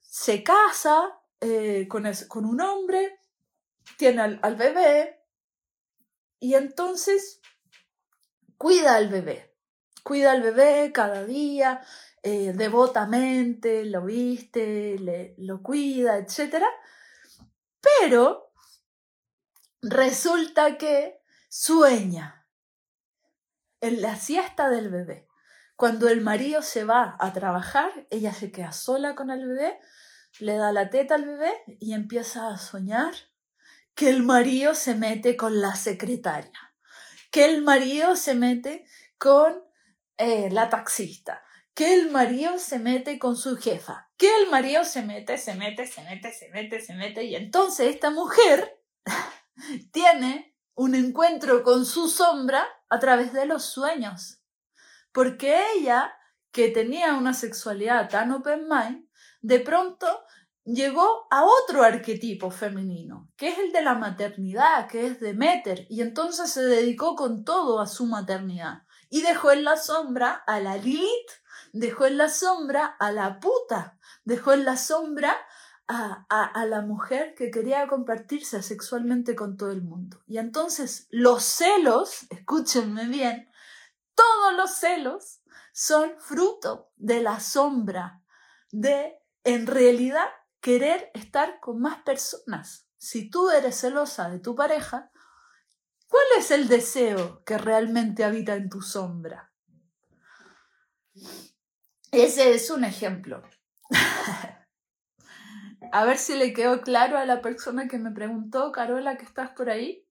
[0.00, 3.20] se casa eh, con, con, un hombre,
[3.98, 5.22] tiene al, bebé
[6.40, 7.40] y entonces
[8.56, 9.54] cuida al bebé.
[10.02, 11.84] Cuida al bebé cada día,
[12.22, 16.64] eh, devotamente, lo viste, le, lo cuida, etc.
[17.80, 18.52] Pero
[19.82, 22.46] resulta que sueña
[23.80, 25.28] en la siesta del bebé.
[25.76, 29.78] Cuando el marido se va a trabajar, ella se queda sola con el bebé,
[30.40, 33.14] le da la teta al bebé y empieza a soñar
[33.94, 36.74] que el marido se mete con la secretaria,
[37.30, 38.86] que el marido se mete
[39.18, 39.62] con
[40.18, 41.42] eh, la taxista,
[41.74, 45.86] que el marido se mete con su jefa, que el marido se mete, se mete,
[45.86, 48.82] se mete, se mete, se mete, y entonces esta mujer
[49.92, 54.42] tiene un encuentro con su sombra a través de los sueños,
[55.10, 56.14] porque ella,
[56.52, 59.08] que tenía una sexualidad tan open mind,
[59.40, 60.06] de pronto
[60.64, 66.02] llegó a otro arquetipo femenino, que es el de la maternidad, que es Demeter, y
[66.02, 68.82] entonces se dedicó con todo a su maternidad.
[69.08, 71.30] Y dejó en la sombra a la Lilith,
[71.72, 75.36] dejó en la sombra a la puta, dejó en la sombra
[75.88, 80.20] a, a, la mujer que quería compartirse sexualmente con todo el mundo.
[80.26, 83.48] Y entonces los celos, escúchenme bien,
[84.14, 85.40] todos los celos
[85.72, 88.22] son fruto de la sombra,
[88.72, 90.26] de en realidad
[90.60, 92.88] querer estar con más personas.
[92.96, 95.12] Si tú eres celosa de tu pareja,
[96.08, 99.52] ¿cuál es el deseo que realmente habita en tu sombra?
[102.10, 103.42] Ese es un ejemplo.
[105.92, 109.50] a ver si le quedó claro a la persona que me preguntó, Carola, que estás
[109.50, 110.06] por ahí.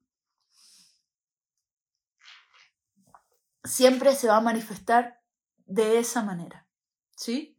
[3.64, 5.22] Siempre se va a manifestar
[5.66, 6.68] de esa manera,
[7.16, 7.58] ¿sí?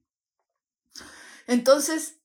[1.47, 2.21] Entonces,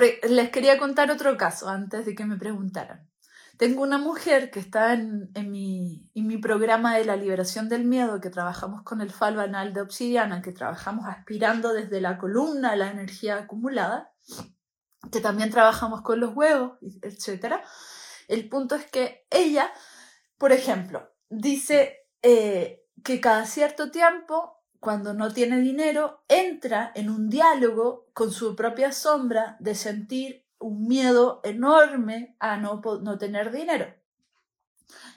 [0.00, 3.08] e, les quería contar otro caso antes de que me preguntaran.
[3.56, 6.10] Tengo una mujer que está en, mi,
[6.42, 10.52] programa de la liberación del miedo, que trabajamos con el falo anal de obsidiana, que
[10.52, 14.12] trabajamos aspirando desde la columna la energía acumulada,
[15.10, 17.56] que también trabajamos con los huevos, etc.
[18.28, 19.72] El punto es que ella,
[20.38, 27.28] por ejemplo, dice eh, que cada cierto tiempo cuando no tiene dinero, entra en un
[27.28, 33.92] diálogo con su propia sombra de sentir un miedo enorme a no, no tener dinero.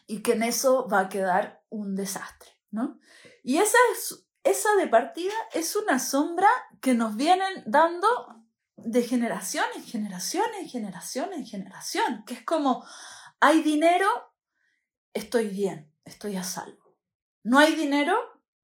[0.07, 2.99] Y que en eso va a quedar un desastre, ¿no?
[3.43, 6.49] Y esa, es, esa de partida es una sombra
[6.81, 8.07] que nos vienen dando
[8.85, 12.85] de generación en generación en generación en generación, que es como,
[13.39, 14.07] hay dinero,
[15.13, 16.97] estoy bien, estoy a salvo.
[17.43, 18.17] No hay dinero,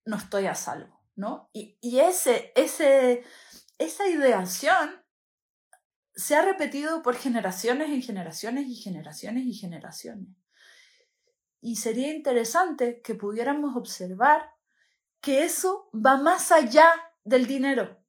[0.05, 1.49] no estoy a salvo, ¿no?
[1.53, 3.23] Y, ese, ese,
[3.77, 5.03] esa ideación
[6.15, 10.29] se ha repetido por generaciones y generaciones y generaciones y generaciones.
[11.61, 14.53] Y sería interesante que pudiéramos observar
[15.19, 16.87] que eso va más allá
[17.23, 18.04] del dinero.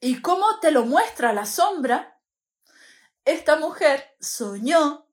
[0.00, 2.18] Y cómo te lo muestra la sombra,
[3.24, 5.06] esta mujer soñó,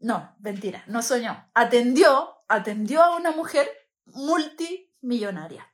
[0.00, 3.70] no, mentira, no soñó, atendió, atendió a una mujer
[4.06, 5.72] multi millonaria.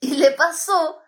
[0.00, 1.00] Y le pasó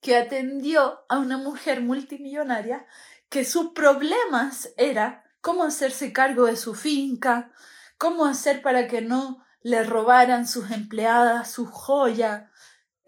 [0.00, 2.86] que atendió a una mujer multimillonaria
[3.28, 7.50] que sus problemas era cómo hacerse cargo de su finca,
[7.98, 12.50] cómo hacer para que no le robaran sus empleadas su joya,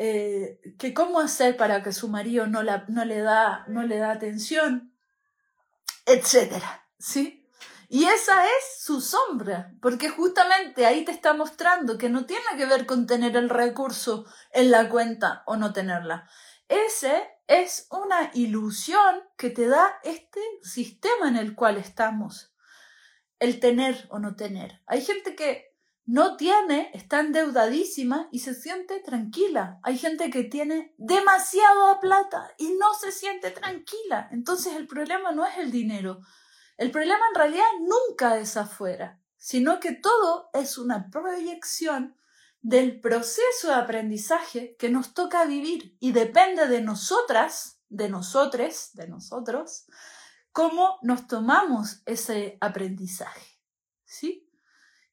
[0.03, 3.99] eh, que cómo hacer para que su marido no, la, no, le, da, no le
[3.99, 4.95] da atención,
[6.07, 7.47] etcétera, ¿sí?
[7.91, 12.65] Y esa es su sombra, porque justamente ahí te está mostrando que no tiene que
[12.65, 16.27] ver con tener el recurso en la cuenta o no tenerla.
[16.67, 22.55] Ese es una ilusión que te da este sistema en el cual estamos.
[23.39, 24.81] El tener o no tener.
[24.87, 25.70] Hay gente que
[26.11, 29.79] no tiene, está endeudadísima y se siente tranquila.
[29.85, 34.29] Hay gente que tiene demasiada plata y no se siente tranquila.
[34.33, 36.19] Entonces el problema no es el dinero,
[36.77, 42.17] el problema en realidad nunca es afuera, sino que todo es una proyección
[42.61, 49.07] del proceso de aprendizaje que nos toca vivir y depende de nosotras, de nosotres, de
[49.07, 49.87] nosotros,
[50.51, 53.47] cómo nos tomamos ese aprendizaje.
[54.05, 54.40] ¿Sí?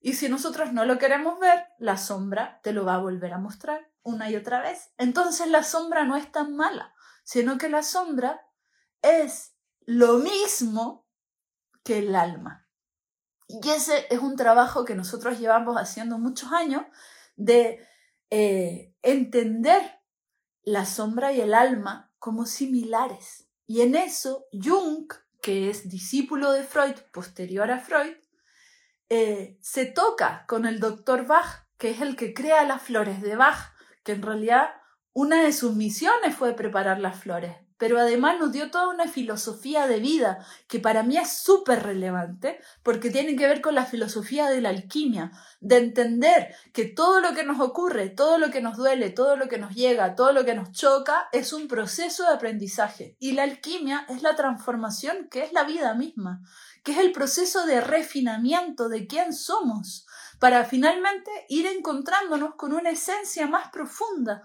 [0.08, 3.40] Y si nosotros no lo queremos ver, la sombra te lo va a volver a
[3.40, 4.94] mostrar una y otra vez.
[4.98, 8.40] Entonces la sombra no es tan mala, sino que la sombra
[9.02, 11.06] es lo mismo
[11.84, 12.70] que el alma.
[13.50, 16.84] Y ese es un trabajo que nosotros llevamos haciendo muchos años
[17.36, 17.86] de
[18.30, 20.00] eh, entender
[20.64, 23.50] la sombra y el alma como similares.
[23.66, 28.16] Y en eso Jung, que es discípulo de Freud, posterior a Freud,
[29.10, 33.36] eh, se toca con el doctor Bach, que es el que crea las flores de
[33.36, 34.70] Bach, que en realidad
[35.14, 39.88] una de sus misiones fue preparar las flores pero además nos dio toda una filosofía
[39.88, 44.50] de vida que para mí es súper relevante porque tiene que ver con la filosofía
[44.50, 48.78] de la alquimia, de entender que todo lo que nos ocurre, todo lo que nos
[48.78, 52.36] duele, todo lo que nos llega, todo lo que nos choca es un proceso de
[52.36, 53.16] aprendizaje.
[53.20, 56.42] Y la alquimia es la transformación que es la vida misma,
[56.84, 60.06] que es el proceso de refinamiento de quién somos
[60.40, 64.44] para finalmente ir encontrándonos con una esencia más profunda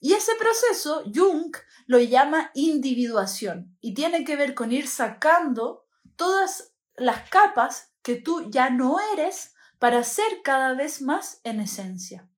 [0.00, 5.86] Y ese proceso Jung lo llama individuación y tiene que ver con ir sacando
[6.16, 12.28] todas las capas que tú ya no eres para ser cada vez más en esencia.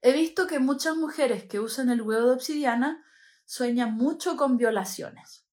[0.00, 3.04] He visto que muchas mujeres que usan el huevo de obsidiana
[3.44, 5.46] sueñan mucho con violaciones.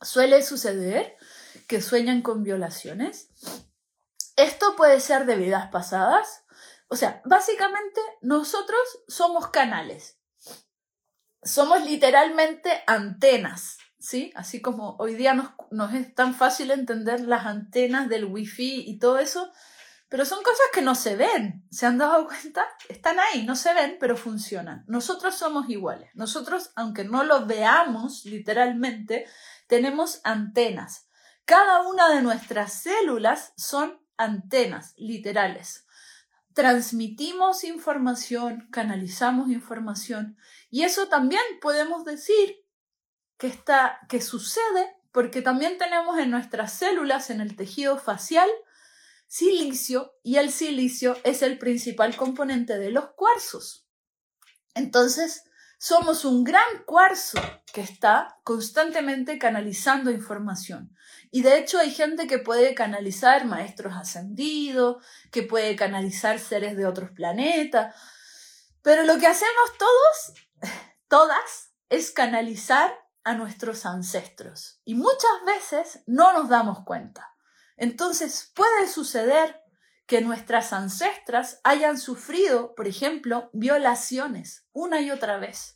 [0.00, 1.16] Suele suceder
[1.66, 3.28] que sueñan con violaciones.
[4.36, 6.44] Esto puede ser de vidas pasadas.
[6.88, 10.18] O sea, básicamente nosotros somos canales.
[11.42, 14.32] Somos literalmente antenas, ¿sí?
[14.34, 18.98] Así como hoy día nos, nos es tan fácil entender las antenas del wifi y
[18.98, 19.50] todo eso,
[20.08, 21.66] pero son cosas que no se ven.
[21.70, 22.66] ¿Se han dado cuenta?
[22.88, 24.84] Están ahí, no se ven, pero funcionan.
[24.86, 26.10] Nosotros somos iguales.
[26.14, 29.26] Nosotros, aunque no lo veamos literalmente,
[29.66, 31.08] tenemos antenas.
[31.44, 35.86] Cada una de nuestras células son antenas literales.
[36.52, 40.36] Transmitimos información, canalizamos información
[40.70, 42.64] y eso también podemos decir
[43.36, 48.48] que está que sucede porque también tenemos en nuestras células en el tejido facial
[49.26, 53.86] silicio y el silicio es el principal componente de los cuarzos.
[54.74, 55.44] Entonces,
[55.78, 57.38] somos un gran cuarzo
[57.72, 60.95] que está constantemente canalizando información.
[61.30, 66.86] Y de hecho hay gente que puede canalizar maestros ascendidos, que puede canalizar seres de
[66.86, 67.94] otros planetas.
[68.82, 70.72] Pero lo que hacemos todos,
[71.08, 74.80] todas, es canalizar a nuestros ancestros.
[74.84, 77.34] Y muchas veces no nos damos cuenta.
[77.76, 79.60] Entonces puede suceder
[80.06, 85.75] que nuestras ancestras hayan sufrido, por ejemplo, violaciones una y otra vez.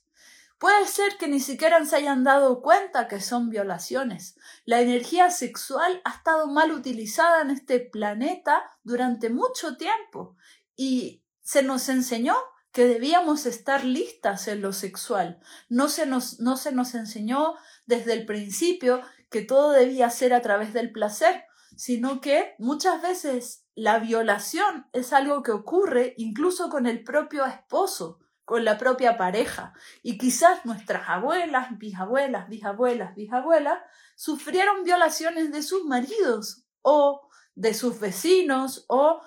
[0.60, 4.36] Puede ser que ni siquiera se hayan dado cuenta que son violaciones.
[4.66, 10.36] La energía sexual ha estado mal utilizada en este planeta durante mucho tiempo
[10.76, 12.36] y se nos enseñó
[12.72, 15.40] que debíamos estar listas en lo sexual.
[15.70, 17.54] No se nos, no se nos enseñó
[17.86, 19.00] desde el principio
[19.30, 21.42] que todo debía ser a través del placer
[21.74, 28.18] sino que muchas veces la violación es algo que ocurre incluso con el propio esposo,
[28.50, 29.74] con la propia pareja.
[30.02, 33.78] Y quizás nuestras abuelas, bisabuelas, bisabuelas, bisabuelas
[34.16, 39.20] sufrieron violaciones de sus maridos o de sus vecinos o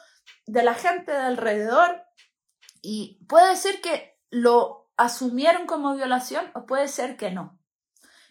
[0.45, 2.03] de la gente de alrededor.
[2.81, 7.57] Y puede ser que lo asumieron como violación o puede ser que no.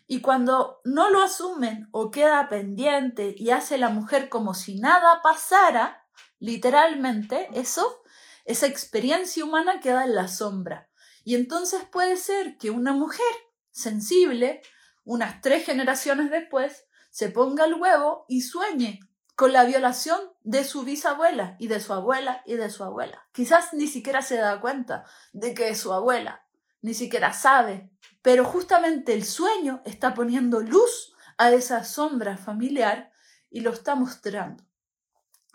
[0.06, 5.22] Y cuando no lo asumen o queda pendiente y hace la mujer como si nada
[5.22, 6.06] pasara,
[6.38, 8.01] literalmente, eso,
[8.44, 10.88] esa experiencia humana queda en la sombra.
[11.24, 13.24] Y entonces puede ser que una mujer
[13.70, 14.62] sensible,
[15.04, 19.00] unas tres generaciones después, se ponga el huevo y sueñe
[19.34, 23.26] con la violación de su bisabuela y de su abuela y de su abuela.
[23.32, 26.46] Quizás ni siquiera se da cuenta de que es su abuela,
[26.80, 33.12] ni siquiera sabe pero justamente el sueño está poniendo luz a esa sombra familiar
[33.50, 34.64] y lo está mostrando.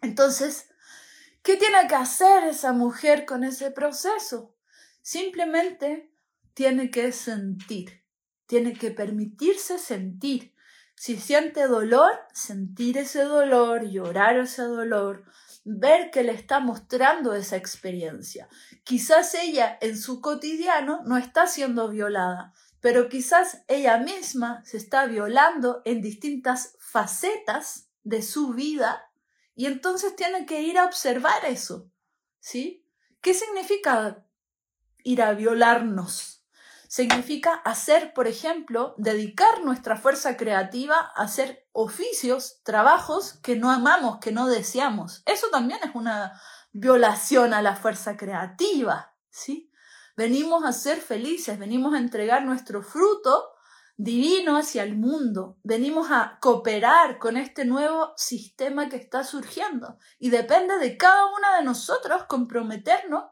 [0.02, 0.70] Entonces,
[1.48, 4.54] ¿qué tiene que hacer esa mujer con ese proceso?
[5.02, 6.12] Simplemente
[6.54, 8.04] tiene que sentir,
[8.48, 10.54] tiene que permitirse sentir.
[10.98, 15.24] Si siente dolor, sentir ese dolor, llorar ese dolor,
[15.64, 18.50] ver que le está mostrando esa experiencia.
[18.84, 25.06] Quizás ella en su cotidiano no está siendo violada, pero quizás ella misma se está
[25.06, 29.07] violando en distintas facetas de su vida
[29.58, 31.90] y entonces tiene que ir a observar eso.
[32.40, 32.86] ¿Sí?
[33.22, 34.24] ¿Qué significa
[35.04, 36.46] ir a violarnos?
[36.88, 44.20] Significa hacer, por ejemplo, dedicar nuestra fuerza creativa a hacer oficios, trabajos que no amamos,
[44.20, 45.24] que no deseamos.
[45.26, 46.40] Eso también es una
[46.72, 49.72] violación a la fuerza creativa, ¿sí?
[50.16, 53.50] Venimos a ser felices, venimos a entregar nuestro fruto
[53.98, 55.58] divino hacia el mundo.
[55.64, 59.98] Venimos a cooperar con este nuevo sistema que está surgiendo.
[60.20, 63.26] Y depende de cada una de nosotros comprometernos,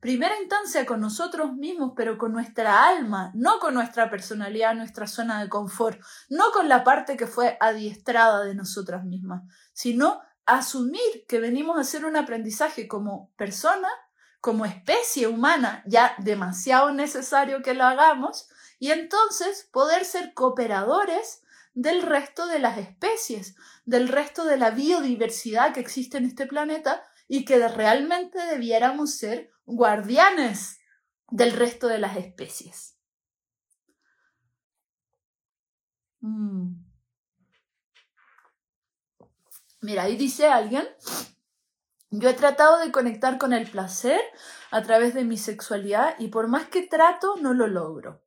[0.00, 5.42] primera instancia con nosotros mismos, pero con nuestra alma, no con nuestra personalidad, nuestra zona
[5.42, 6.00] de confort,
[6.30, 9.42] no con la parte que fue adiestrada de nosotras mismas,
[9.72, 13.88] sino asumir que venimos a hacer un aprendizaje como persona
[14.40, 18.48] como especie humana ya demasiado necesario que lo hagamos
[18.82, 23.54] y entonces poder ser cooperadores del resto de las especies,
[23.84, 29.52] del resto de la biodiversidad que existe en este planeta y que realmente debiéramos ser
[29.66, 30.80] guardianes
[31.30, 32.98] del resto de las especies.
[36.18, 36.84] Mm.
[39.80, 40.88] Mira, ahí dice alguien
[42.10, 44.20] Yo he tratado de conectar con el placer
[44.72, 48.24] a través de mi sexualidad y por más que trato, no lo logro.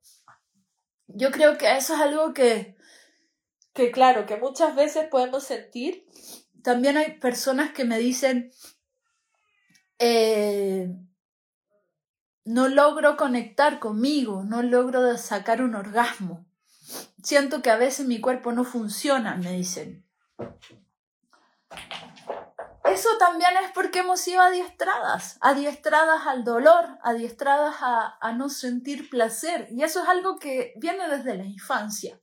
[1.08, 2.76] Yo creo que eso es algo que,
[3.72, 6.04] que claro, que muchas veces podemos sentir.
[6.62, 8.50] También hay personas que me dicen,
[9.98, 10.94] eh,
[12.44, 16.46] no logro conectar conmigo, no logro sacar un orgasmo.
[17.22, 20.04] Siento que a veces mi cuerpo no funciona, me dicen.
[22.88, 29.10] Eso también es porque hemos sido adiestradas, adiestradas al dolor, adiestradas a, a no sentir
[29.10, 29.68] placer.
[29.70, 32.20] Y eso es algo que viene desde la infancia.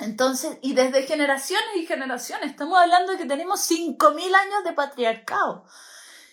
[0.00, 5.64] Entonces, y desde generaciones y generaciones, estamos hablando de que tenemos 5.000 años de patriarcado.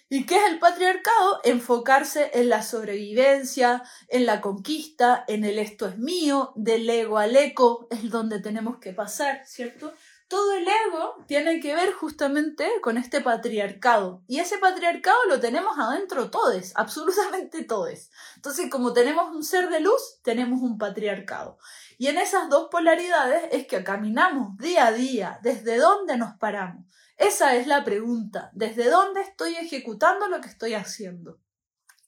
[0.09, 1.41] ¿Y qué es el patriarcado?
[1.43, 7.35] Enfocarse en la sobrevivencia, en la conquista, en el esto es mío, del ego al
[7.35, 9.93] eco, es donde tenemos que pasar, ¿cierto?
[10.27, 14.23] Todo el ego tiene que ver justamente con este patriarcado.
[14.27, 18.09] Y ese patriarcado lo tenemos adentro todos, absolutamente todos.
[18.35, 21.57] Entonces, como tenemos un ser de luz, tenemos un patriarcado.
[21.97, 26.85] Y en esas dos polaridades es que caminamos día a día, desde dónde nos paramos.
[27.15, 28.51] Esa es la pregunta.
[28.53, 31.39] ¿Desde dónde estoy ejecutando lo que estoy haciendo?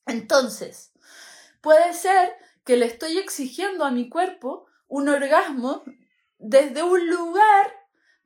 [0.06, 0.92] Entonces,
[1.62, 5.84] puede ser que le estoy exigiendo a mi cuerpo un orgasmo
[6.38, 7.79] desde un lugar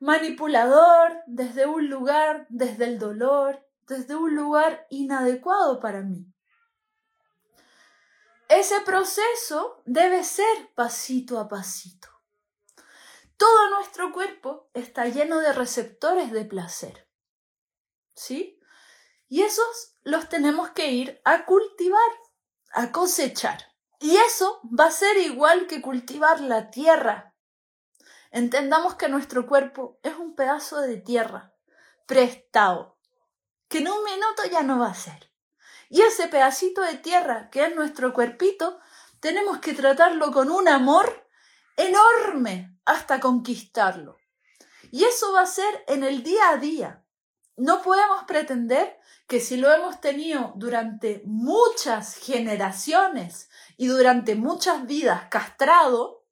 [0.04, 6.26] manipulador, desde un lugar, desde el dolor, desde un lugar inadecuado para mí.
[8.48, 12.08] Ese proceso debe ser pasito a pasito.
[13.38, 17.08] Todo nuestro cuerpo está lleno de receptores de placer.
[18.14, 18.60] ¿Sí?
[19.28, 22.10] Y esos los tenemos que ir a cultivar,
[22.72, 23.72] a cosechar.
[24.00, 27.33] Y eso va a ser igual que cultivar la tierra.
[28.34, 31.54] Entendamos que nuestro cuerpo es un pedazo de tierra
[32.04, 32.98] prestado,
[33.68, 35.30] que en un minuto ya no va a ser.
[35.88, 38.80] Y ese pedacito de tierra que es nuestro cuerpito,
[39.20, 41.28] tenemos que tratarlo con un amor
[41.76, 44.16] enorme, hasta conquistarlo.
[44.90, 47.04] Y eso va a ser en el día a día.
[47.56, 55.28] No podemos pretender que si lo hemos tenido durante muchas generaciones y durante muchas vidas
[55.30, 56.23] castrado,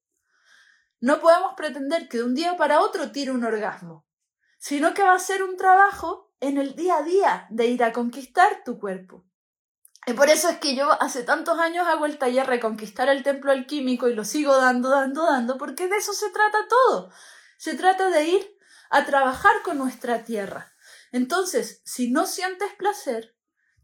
[1.03, 4.07] no podemos pretender que de un día para otro tire un orgasmo,
[4.59, 7.93] sino que va a ser un trabajo en el día a día de ir a
[7.93, 9.27] conquistar tu cuerpo.
[10.07, 13.51] Y por eso es que yo hace tantos años hago el taller Reconquistar el Templo
[13.51, 17.11] Alquímico y lo sigo dando, dando, dando, porque de eso se trata todo.
[17.59, 18.57] Se trata de ir
[18.89, 20.73] a trabajar con nuestra tierra.
[21.11, 23.35] Entonces, si no sientes placer,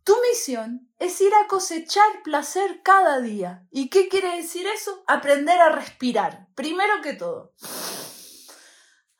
[0.09, 3.66] tu misión es ir a cosechar placer cada día.
[3.70, 5.04] ¿Y qué quiere decir eso?
[5.06, 7.52] Aprender a respirar, primero que todo.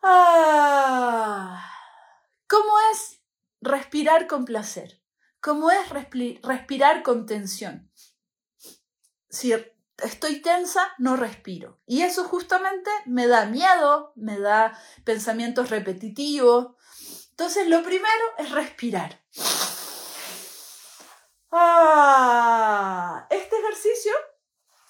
[0.03, 1.63] Ah,
[2.49, 3.21] ¿Cómo es
[3.61, 5.03] respirar con placer?
[5.43, 7.93] ¿Cómo es respirar con tensión.
[9.29, 9.53] Si
[10.03, 11.83] estoy tensa, no respiro.
[11.85, 14.73] Y eso justamente me da miedo, me da
[15.05, 16.77] pensamientos repetitivos.
[17.33, 19.21] Entonces, lo primero es respirar.
[21.51, 24.13] Ah, este ejercicio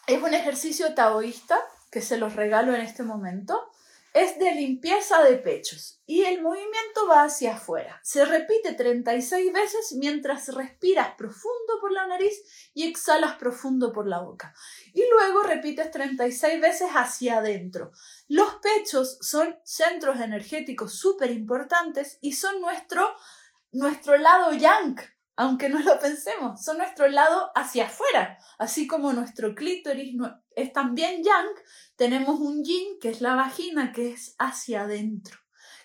[0.06, 1.58] es un ejercicio taoísta
[1.90, 3.70] que se los regalo en este momento
[4.14, 8.00] es de limpieza de pechos y el movimiento va hacia afuera.
[8.02, 12.32] Se repite 36 veces mientras respiras profundo por la nariz
[12.74, 14.54] y exhalas profundo por la boca.
[14.92, 17.92] Y luego repites 36 veces hacia adentro.
[18.26, 23.14] Los pechos son centros energéticos súper importantes y son nuestro,
[23.72, 24.96] nuestro lado yang,
[25.38, 30.16] aunque no lo pensemos, son nuestro lado hacia afuera, así como nuestro clítoris
[30.56, 31.46] es también yang,
[31.94, 35.38] tenemos un yin, que es la vagina, que es hacia adentro,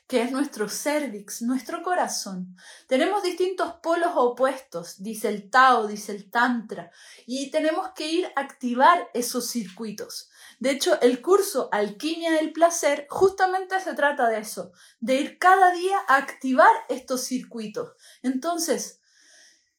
[0.07, 2.55] que es nuestro cervix, nuestro corazón.
[2.87, 6.89] Tenemos distintos polos opuestos, dice el Tao, dice el Tantra,
[7.27, 10.31] y tenemos que ir a activar esos circuitos.
[10.57, 15.71] De hecho, el curso Alquimia del Placer justamente se trata de eso, de ir cada
[15.73, 17.91] día a activar estos circuitos.
[18.23, 18.99] Entonces,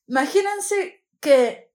[0.07, 1.73] Imagínense que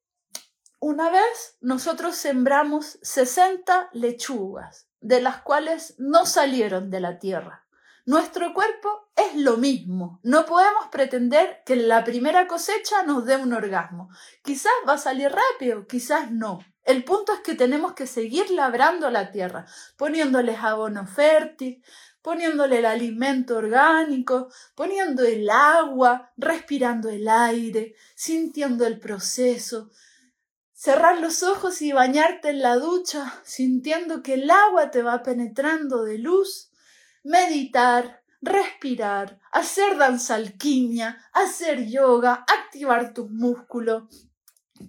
[0.80, 7.66] una vez nosotros sembramos 60 lechugas, de las cuales no salieron de la tierra.
[8.06, 10.20] Nuestro cuerpo es lo mismo.
[10.24, 14.10] No podemos pretender que la primera cosecha nos dé un orgasmo.
[14.44, 16.60] Quizás va a salir rápido, quizás no.
[16.84, 21.84] El punto es que tenemos que seguir labrando la tierra, poniéndoles abono fértil,
[22.22, 29.90] poniéndole el alimento orgánico, poniendo el agua, respirando el aire, sintiendo el proceso.
[30.74, 36.04] Cerrar los ojos y bañarte en la ducha, sintiendo que el agua te va penetrando
[36.04, 36.72] de luz.
[37.24, 44.04] Meditar, respirar, hacer danza alquimia, hacer yoga, activar tus músculos.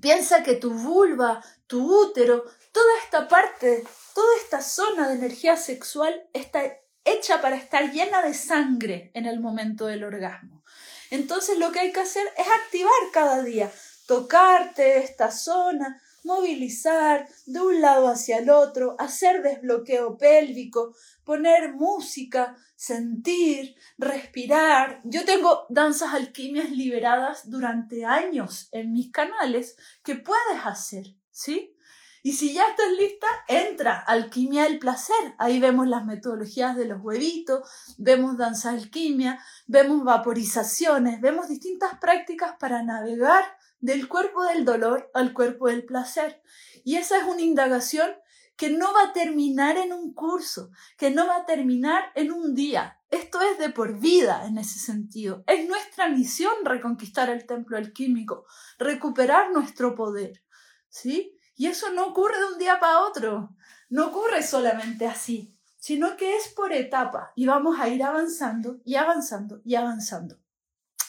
[0.01, 6.29] Piensa que tu vulva, tu útero, toda esta parte, toda esta zona de energía sexual
[6.33, 10.65] está hecha para estar llena de sangre en el momento del orgasmo.
[11.11, 13.71] Entonces lo que hay que hacer es activar cada día,
[14.07, 20.95] tocarte esta zona, movilizar de un lado hacia el otro, hacer desbloqueo pélvico,
[21.25, 25.01] poner música, sentir, respirar.
[25.05, 31.75] Yo tengo danzas alquimias liberadas durante años en mis canales que puedes hacer, ¿sí?
[32.23, 35.35] Y si ya estás lista, entra Alquimia del Placer.
[35.39, 42.57] Ahí vemos las metodologías de los huevitos, vemos danza alquimia, vemos vaporizaciones, vemos distintas prácticas
[42.59, 43.45] para navegar
[43.81, 46.43] del cuerpo del dolor al cuerpo del placer.
[46.85, 48.11] Y esa es una indagación
[48.57, 52.55] que no va a terminar en un curso, que no va a terminar en un
[52.55, 52.99] día.
[53.11, 55.43] Esto es de por vida en ese sentido.
[55.47, 58.45] Es nuestra misión reconquistar el templo alquímico,
[58.79, 60.45] recuperar nuestro poder.
[60.91, 61.40] ¿Sí?
[61.61, 63.55] Y eso no ocurre de un día para otro,
[63.91, 68.95] no ocurre solamente así, sino que es por etapa y vamos a ir avanzando y
[68.95, 70.39] avanzando y avanzando.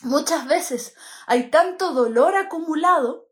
[0.02, 0.93] Muchas veces
[1.26, 3.30] hay tanto dolor acumulado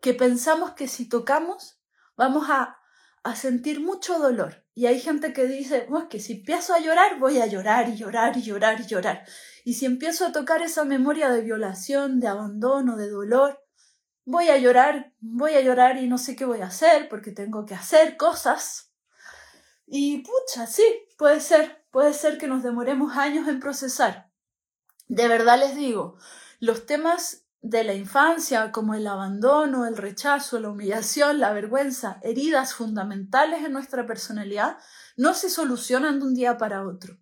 [0.00, 1.80] que pensamos que si tocamos
[2.16, 2.78] vamos a,
[3.24, 4.64] a sentir mucho dolor.
[4.76, 7.88] Y hay gente que dice, no, es que si empiezo a llorar, voy a llorar
[7.88, 9.26] y llorar y llorar y llorar.
[9.64, 13.60] Y si empiezo a tocar esa memoria de violación, de abandono, de dolor,
[14.28, 17.64] voy a llorar, voy a llorar y no sé qué voy a hacer porque tengo
[17.64, 18.92] que hacer cosas.
[19.86, 20.84] Y pucha, sí,
[21.16, 24.30] puede ser, puede ser que nos demoremos años en procesar.
[25.06, 26.18] De verdad les digo,
[26.60, 32.74] los temas de la infancia, como el abandono, el rechazo, la humillación, la vergüenza, heridas
[32.74, 34.76] fundamentales en nuestra personalidad,
[35.16, 37.16] no se solucionan de un día para otro.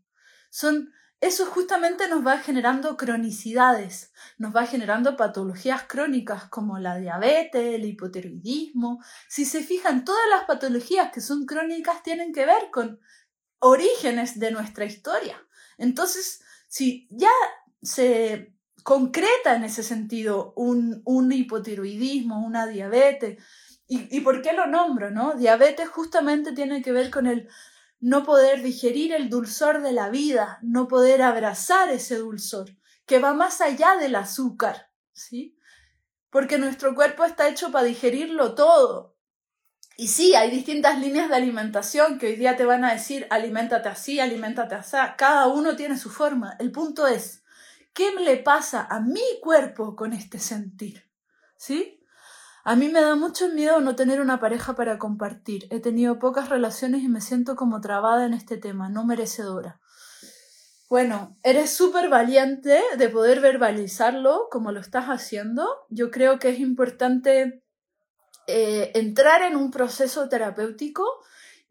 [0.51, 7.75] Son eso justamente nos va generando cronicidades, nos va generando patologías crónicas como la diabetes,
[7.75, 9.03] el hipotiroidismo.
[9.29, 13.01] Si se fijan, todas las patologías que son crónicas tienen que ver con
[13.61, 15.43] orígenes de nuestra historia.
[15.79, 17.33] Entonces, si ya
[17.83, 18.53] se
[18.83, 23.43] concreta en ese sentido un, un hipotiroidismo, una diabetes,
[23.89, 25.11] ¿y, ¿y por qué lo nombro?
[25.11, 25.35] no?
[25.35, 27.49] Diabetes justamente tiene que ver con el
[28.01, 32.77] no poder digerir el dulzor de la vida, no poder abrazar ese dulzor,
[33.07, 35.59] que va más allá del azúcar, ¿sí?
[36.31, 39.17] Porque nuestro cuerpo está hecho para digerirlo todo.
[39.97, 43.89] Y sí, hay distintas líneas de alimentación que hoy día te van a decir, aliméntate
[43.89, 46.55] así, aliméntate así, cada uno tiene su forma.
[46.59, 47.45] El punto es,
[47.95, 51.11] ¿qué le pasa a mi cuerpo con este sentir?
[51.57, 51.96] ¿Sí?
[52.69, 55.69] A mí me da mucho miedo no tener una pareja para compartir.
[55.71, 59.79] He tenido pocas relaciones y me siento como trabada en este tema, no merecedora.
[60.89, 65.87] Bueno, eres súper valiente de poder verbalizarlo como lo estás haciendo.
[65.91, 67.62] Yo creo que es importante
[68.49, 71.05] eh, entrar en un proceso terapéutico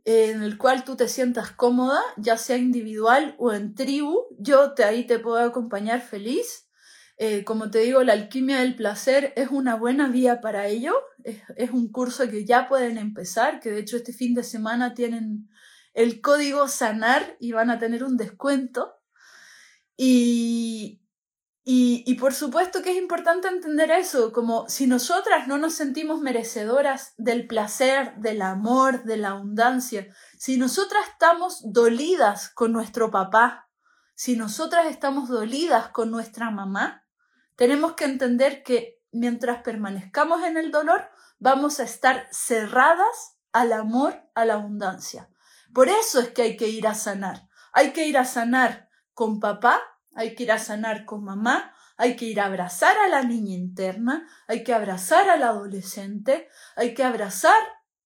[0.05, 4.27] eh, en el cual tú te sientas cómoda, ya sea individual o en tribu.
[4.39, 6.64] Yo te, ahí te puedo acompañar feliz.
[7.17, 10.93] Eh, como te digo, la alquimia del placer es una buena vía para ello.
[11.23, 15.49] Es, un curso que ya pueden empezar, que de hecho este fin de semana tienen
[15.93, 18.95] el código sanar y van a tener un descuento.
[19.97, 21.01] Y,
[21.63, 26.19] y, y, por supuesto que es importante entender eso, como si nosotras no nos sentimos
[26.19, 30.05] merecedoras del placer, del amor, de la abundancia,
[30.37, 33.69] si nosotras estamos dolidas con nuestro papá,
[34.15, 37.04] si nosotras estamos dolidas con nuestra mamá,
[37.55, 44.21] tenemos que entender que mientras permanezcamos en el dolor, vamos a estar cerradas al amor,
[44.35, 45.29] a la abundancia.
[45.73, 47.47] Por eso es que hay que ir a sanar.
[47.71, 49.81] Hay que ir a sanar con papá,
[50.15, 53.53] hay que ir a sanar con mamá, hay que ir a abrazar a la niña
[53.53, 57.57] interna, hay que abrazar al adolescente, hay que abrazar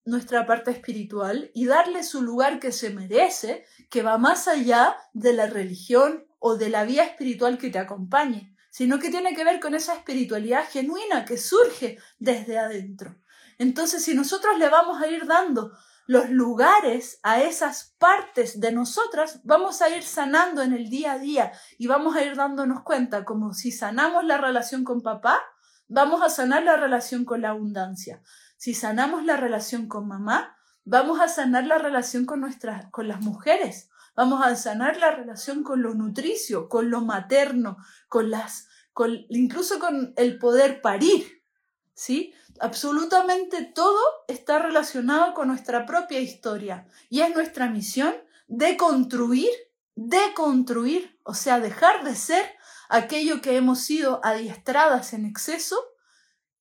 [0.06, 5.34] nuestra parte espiritual y darle su lugar que se merece, que va más allá de
[5.34, 9.60] la religión o de la vía espiritual que te acompañe sino que tiene que ver
[9.60, 13.16] con esa espiritualidad genuina que surge desde adentro.
[13.58, 15.74] Entonces, si nosotros le vamos a ir dando
[16.08, 21.20] los lugares a esas partes de nosotras, vamos a ir sanando en el día a
[21.20, 25.40] día y vamos a ir dándonos cuenta, como si sanamos la relación con papá,
[25.88, 28.24] vamos a sanar la relación con la abundancia.
[28.58, 33.22] Si sanamos la relación con mamá, vamos a sanar la relación con nuestras, con las
[33.22, 33.89] mujeres.
[34.20, 37.78] Vamos a sanar la relación con lo nutricio, con lo materno,
[38.10, 41.42] con las, con, incluso con el poder parir.
[41.94, 42.34] ¿Sí?
[42.60, 48.14] Absolutamente todo está relacionado con nuestra propia historia y es nuestra misión
[48.50, 49.50] de construir
[49.96, 52.46] deconstruir, o sea, dejar de ser
[52.90, 55.78] aquello que hemos sido adiestradas en exceso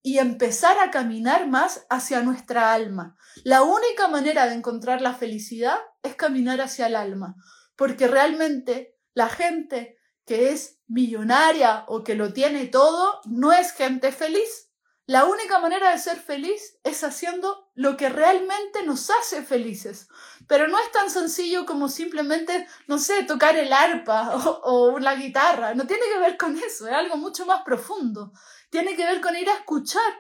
[0.03, 3.17] y empezar a caminar más hacia nuestra alma.
[3.45, 7.37] La única manera de encontrar la felicidad es caminar hacia el alma,
[7.77, 14.13] porque realmente la gente que es millonaria o que lo tiene todo no es gente
[14.13, 14.69] feliz.
[15.07, 20.07] La única manera de ser feliz es haciendo lo que realmente nos hace felices.
[20.47, 24.61] Pero no es tan sencillo como simplemente, no sé, tocar el arpa o,
[24.91, 25.75] o la guitarra.
[25.75, 28.33] No tiene que ver con eso, es algo mucho más profundo.
[28.69, 30.13] Tiene que ver con ir a escuchar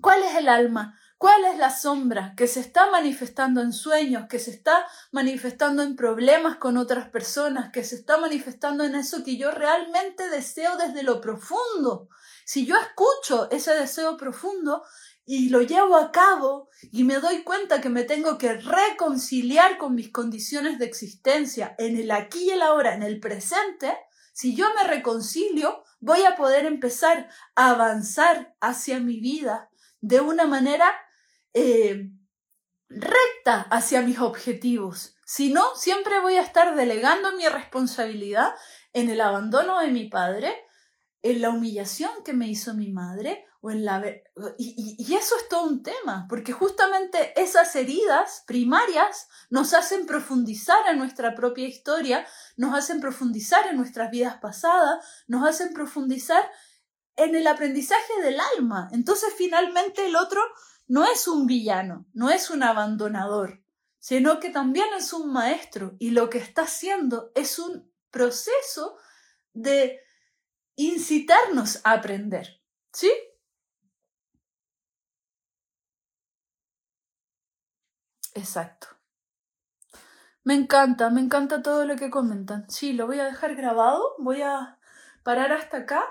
[0.00, 4.40] cuál es el alma, ¿Cuál es la sombra que se está manifestando en sueños, que
[4.40, 9.36] se está manifestando en problemas con otras personas, que se está manifestando en eso que
[9.36, 12.08] yo realmente deseo desde lo profundo?
[12.44, 14.82] Si yo escucho ese deseo profundo
[15.24, 19.94] y lo llevo a cabo y me doy cuenta que me tengo que reconciliar con
[19.94, 23.96] mis condiciones de existencia en el aquí y el ahora, en el presente,
[24.32, 29.68] si yo me reconcilio, voy a poder empezar a avanzar hacia mi vida
[30.00, 30.92] de una manera
[31.54, 32.10] eh,
[32.88, 35.16] recta hacia mis objetivos.
[35.24, 38.54] Si no, siempre voy a estar delegando mi responsabilidad
[38.92, 40.54] en el abandono de mi padre,
[41.22, 44.04] en la humillación que me hizo mi madre, o en la...
[44.58, 50.80] Y, y, eso es todo un tema, porque justamente esas heridas primarias nos hacen profundizar
[50.90, 52.26] en nuestra propia historia,
[52.56, 56.42] nos hacen profundizar en nuestras vidas pasadas, nos hacen profundizar
[57.16, 58.88] en el aprendizaje del alma.
[58.92, 60.42] Entonces finalmente el otro
[60.88, 63.62] no es un villano, no es un abandonador,
[63.98, 68.96] sino que también es un maestro y lo que está haciendo es un proceso
[69.54, 70.00] de
[70.76, 72.60] incitarnos a aprender.
[72.92, 73.10] ¿Sí?
[78.34, 78.88] Exacto.
[80.44, 82.68] Me encanta, me encanta todo lo que comentan.
[82.68, 84.78] Sí, lo voy a dejar grabado, voy a
[85.22, 86.02] parar hasta acá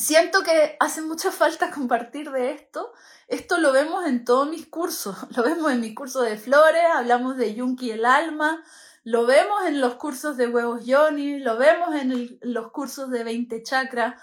[0.00, 2.92] siento que hace mucha falta compartir de esto.
[3.28, 5.16] Esto lo vemos en todos mis cursos.
[5.36, 8.64] Lo vemos en mi curso de flores, hablamos de Yunki el alma,
[9.04, 13.62] lo vemos en los cursos de huevos Yoni, lo vemos en los cursos de 20
[13.62, 14.20] chakras.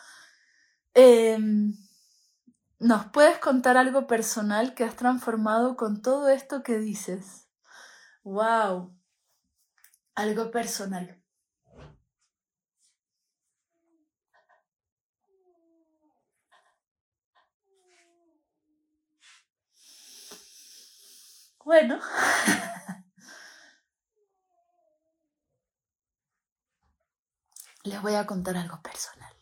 [0.93, 1.73] Em,
[2.79, 7.47] ¿Nos puedes contar algo personal que has transformado con todo esto que dices?
[8.23, 8.95] ¡Wow!
[10.13, 11.19] Algo personal.
[21.67, 21.99] Bueno.
[27.83, 29.33] Les voy a contar algo personal.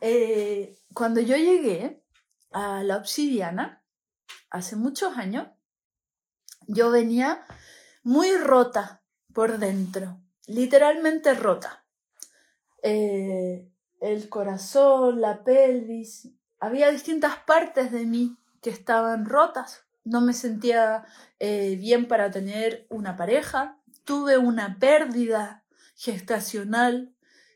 [0.00, 2.04] Eh, cuando yo llegué
[2.52, 3.82] a la obsidiana,
[4.50, 5.48] hace muchos años,
[6.68, 7.44] yo venía
[8.04, 9.02] muy rota
[9.32, 11.84] por dentro, literalmente rota.
[12.84, 13.68] Eh,
[14.00, 16.28] el corazón, la pelvis,
[16.60, 21.04] había distintas partes de mí que estaban rotas no me sentía
[21.38, 25.64] eh, bien para tener una pareja, tuve una pérdida
[25.96, 27.14] gestacional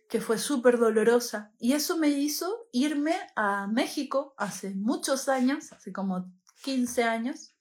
[0.09, 5.92] que fue súper dolorosa y eso me hizo irme a México hace muchos años, hace
[5.92, 6.32] como
[6.62, 7.55] 15 años,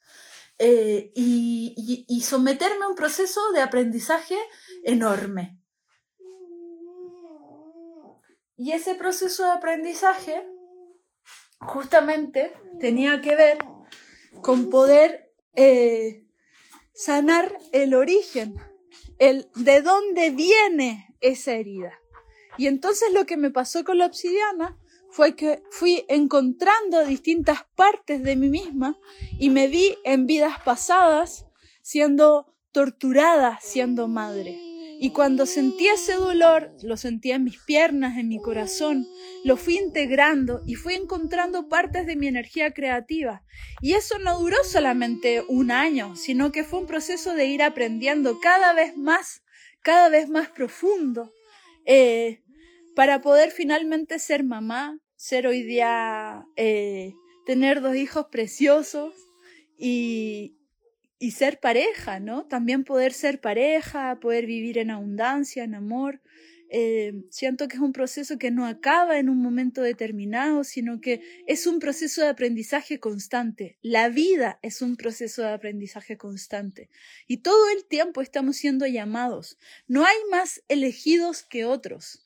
[0.60, 4.38] eh, y, y someterme a un proceso de aprendizaje
[4.84, 5.60] enorme.
[8.56, 10.48] Y ese proceso de aprendizaje
[11.60, 13.58] justamente tenía que ver
[14.42, 16.26] con poder eh,
[16.94, 18.56] sanar el origen,
[19.20, 21.94] el de dónde viene esa herida.
[22.58, 24.78] Y entonces lo que me pasó con la obsidiana
[25.10, 29.00] fue que fui encontrando distintas partes de mí misma
[29.40, 31.46] y me vi en vidas pasadas
[31.82, 34.77] siendo torturada siendo madre.
[35.00, 39.08] Y cuando sentí ese dolor, lo sentía en mis piernas, en mi corazón,
[39.44, 43.44] lo fui integrando y fui encontrando partes de mi energía creativa.
[43.80, 48.40] Y eso no duró solamente un año, sino que fue un proceso de ir aprendiendo
[48.40, 49.44] cada vez más,
[49.84, 51.32] cada vez más profundo,
[51.86, 52.42] eh,
[52.96, 57.14] para poder finalmente ser mamá, ser hoy día, eh,
[57.46, 59.14] tener dos hijos preciosos
[59.78, 60.58] y,
[61.20, 62.46] y ser pareja, ¿no?
[62.46, 66.22] También poder ser pareja, poder vivir en abundancia, en amor.
[66.70, 71.22] Eh, siento que es un proceso que no acaba en un momento determinado, sino que
[71.48, 73.78] es un proceso de aprendizaje constante.
[73.82, 76.90] La vida es un proceso de aprendizaje constante.
[77.26, 79.58] Y todo el tiempo estamos siendo llamados.
[79.88, 82.26] No hay más elegidos que otros.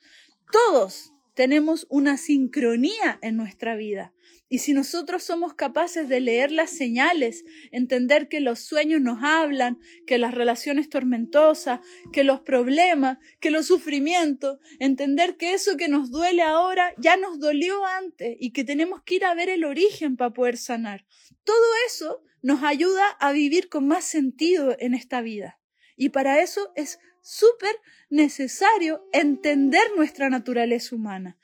[0.51, 4.13] Todos tenemos una sincronía en nuestra vida.
[4.49, 9.79] Y si nosotros somos capaces de leer las señales, entender que los sueños nos hablan,
[10.05, 11.79] que las relaciones tormentosas,
[12.11, 17.39] que los problemas, que los sufrimientos, entender que eso que nos duele ahora ya nos
[17.39, 21.05] dolió antes y que tenemos que ir a ver el origen para poder sanar.
[21.45, 25.59] Todo eso nos ayuda a vivir con más sentido en esta vida.
[25.95, 27.76] Y para eso es súper
[28.09, 31.38] necesario entender nuestra naturaleza humana.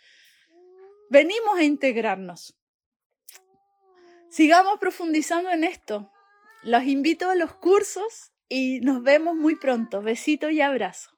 [1.10, 2.58] Venimos a integrarnos.
[4.30, 6.12] Sigamos profundizando en esto.
[6.64, 10.02] Los invito a los cursos y nos vemos muy pronto.
[10.02, 11.17] Besito y abrazo.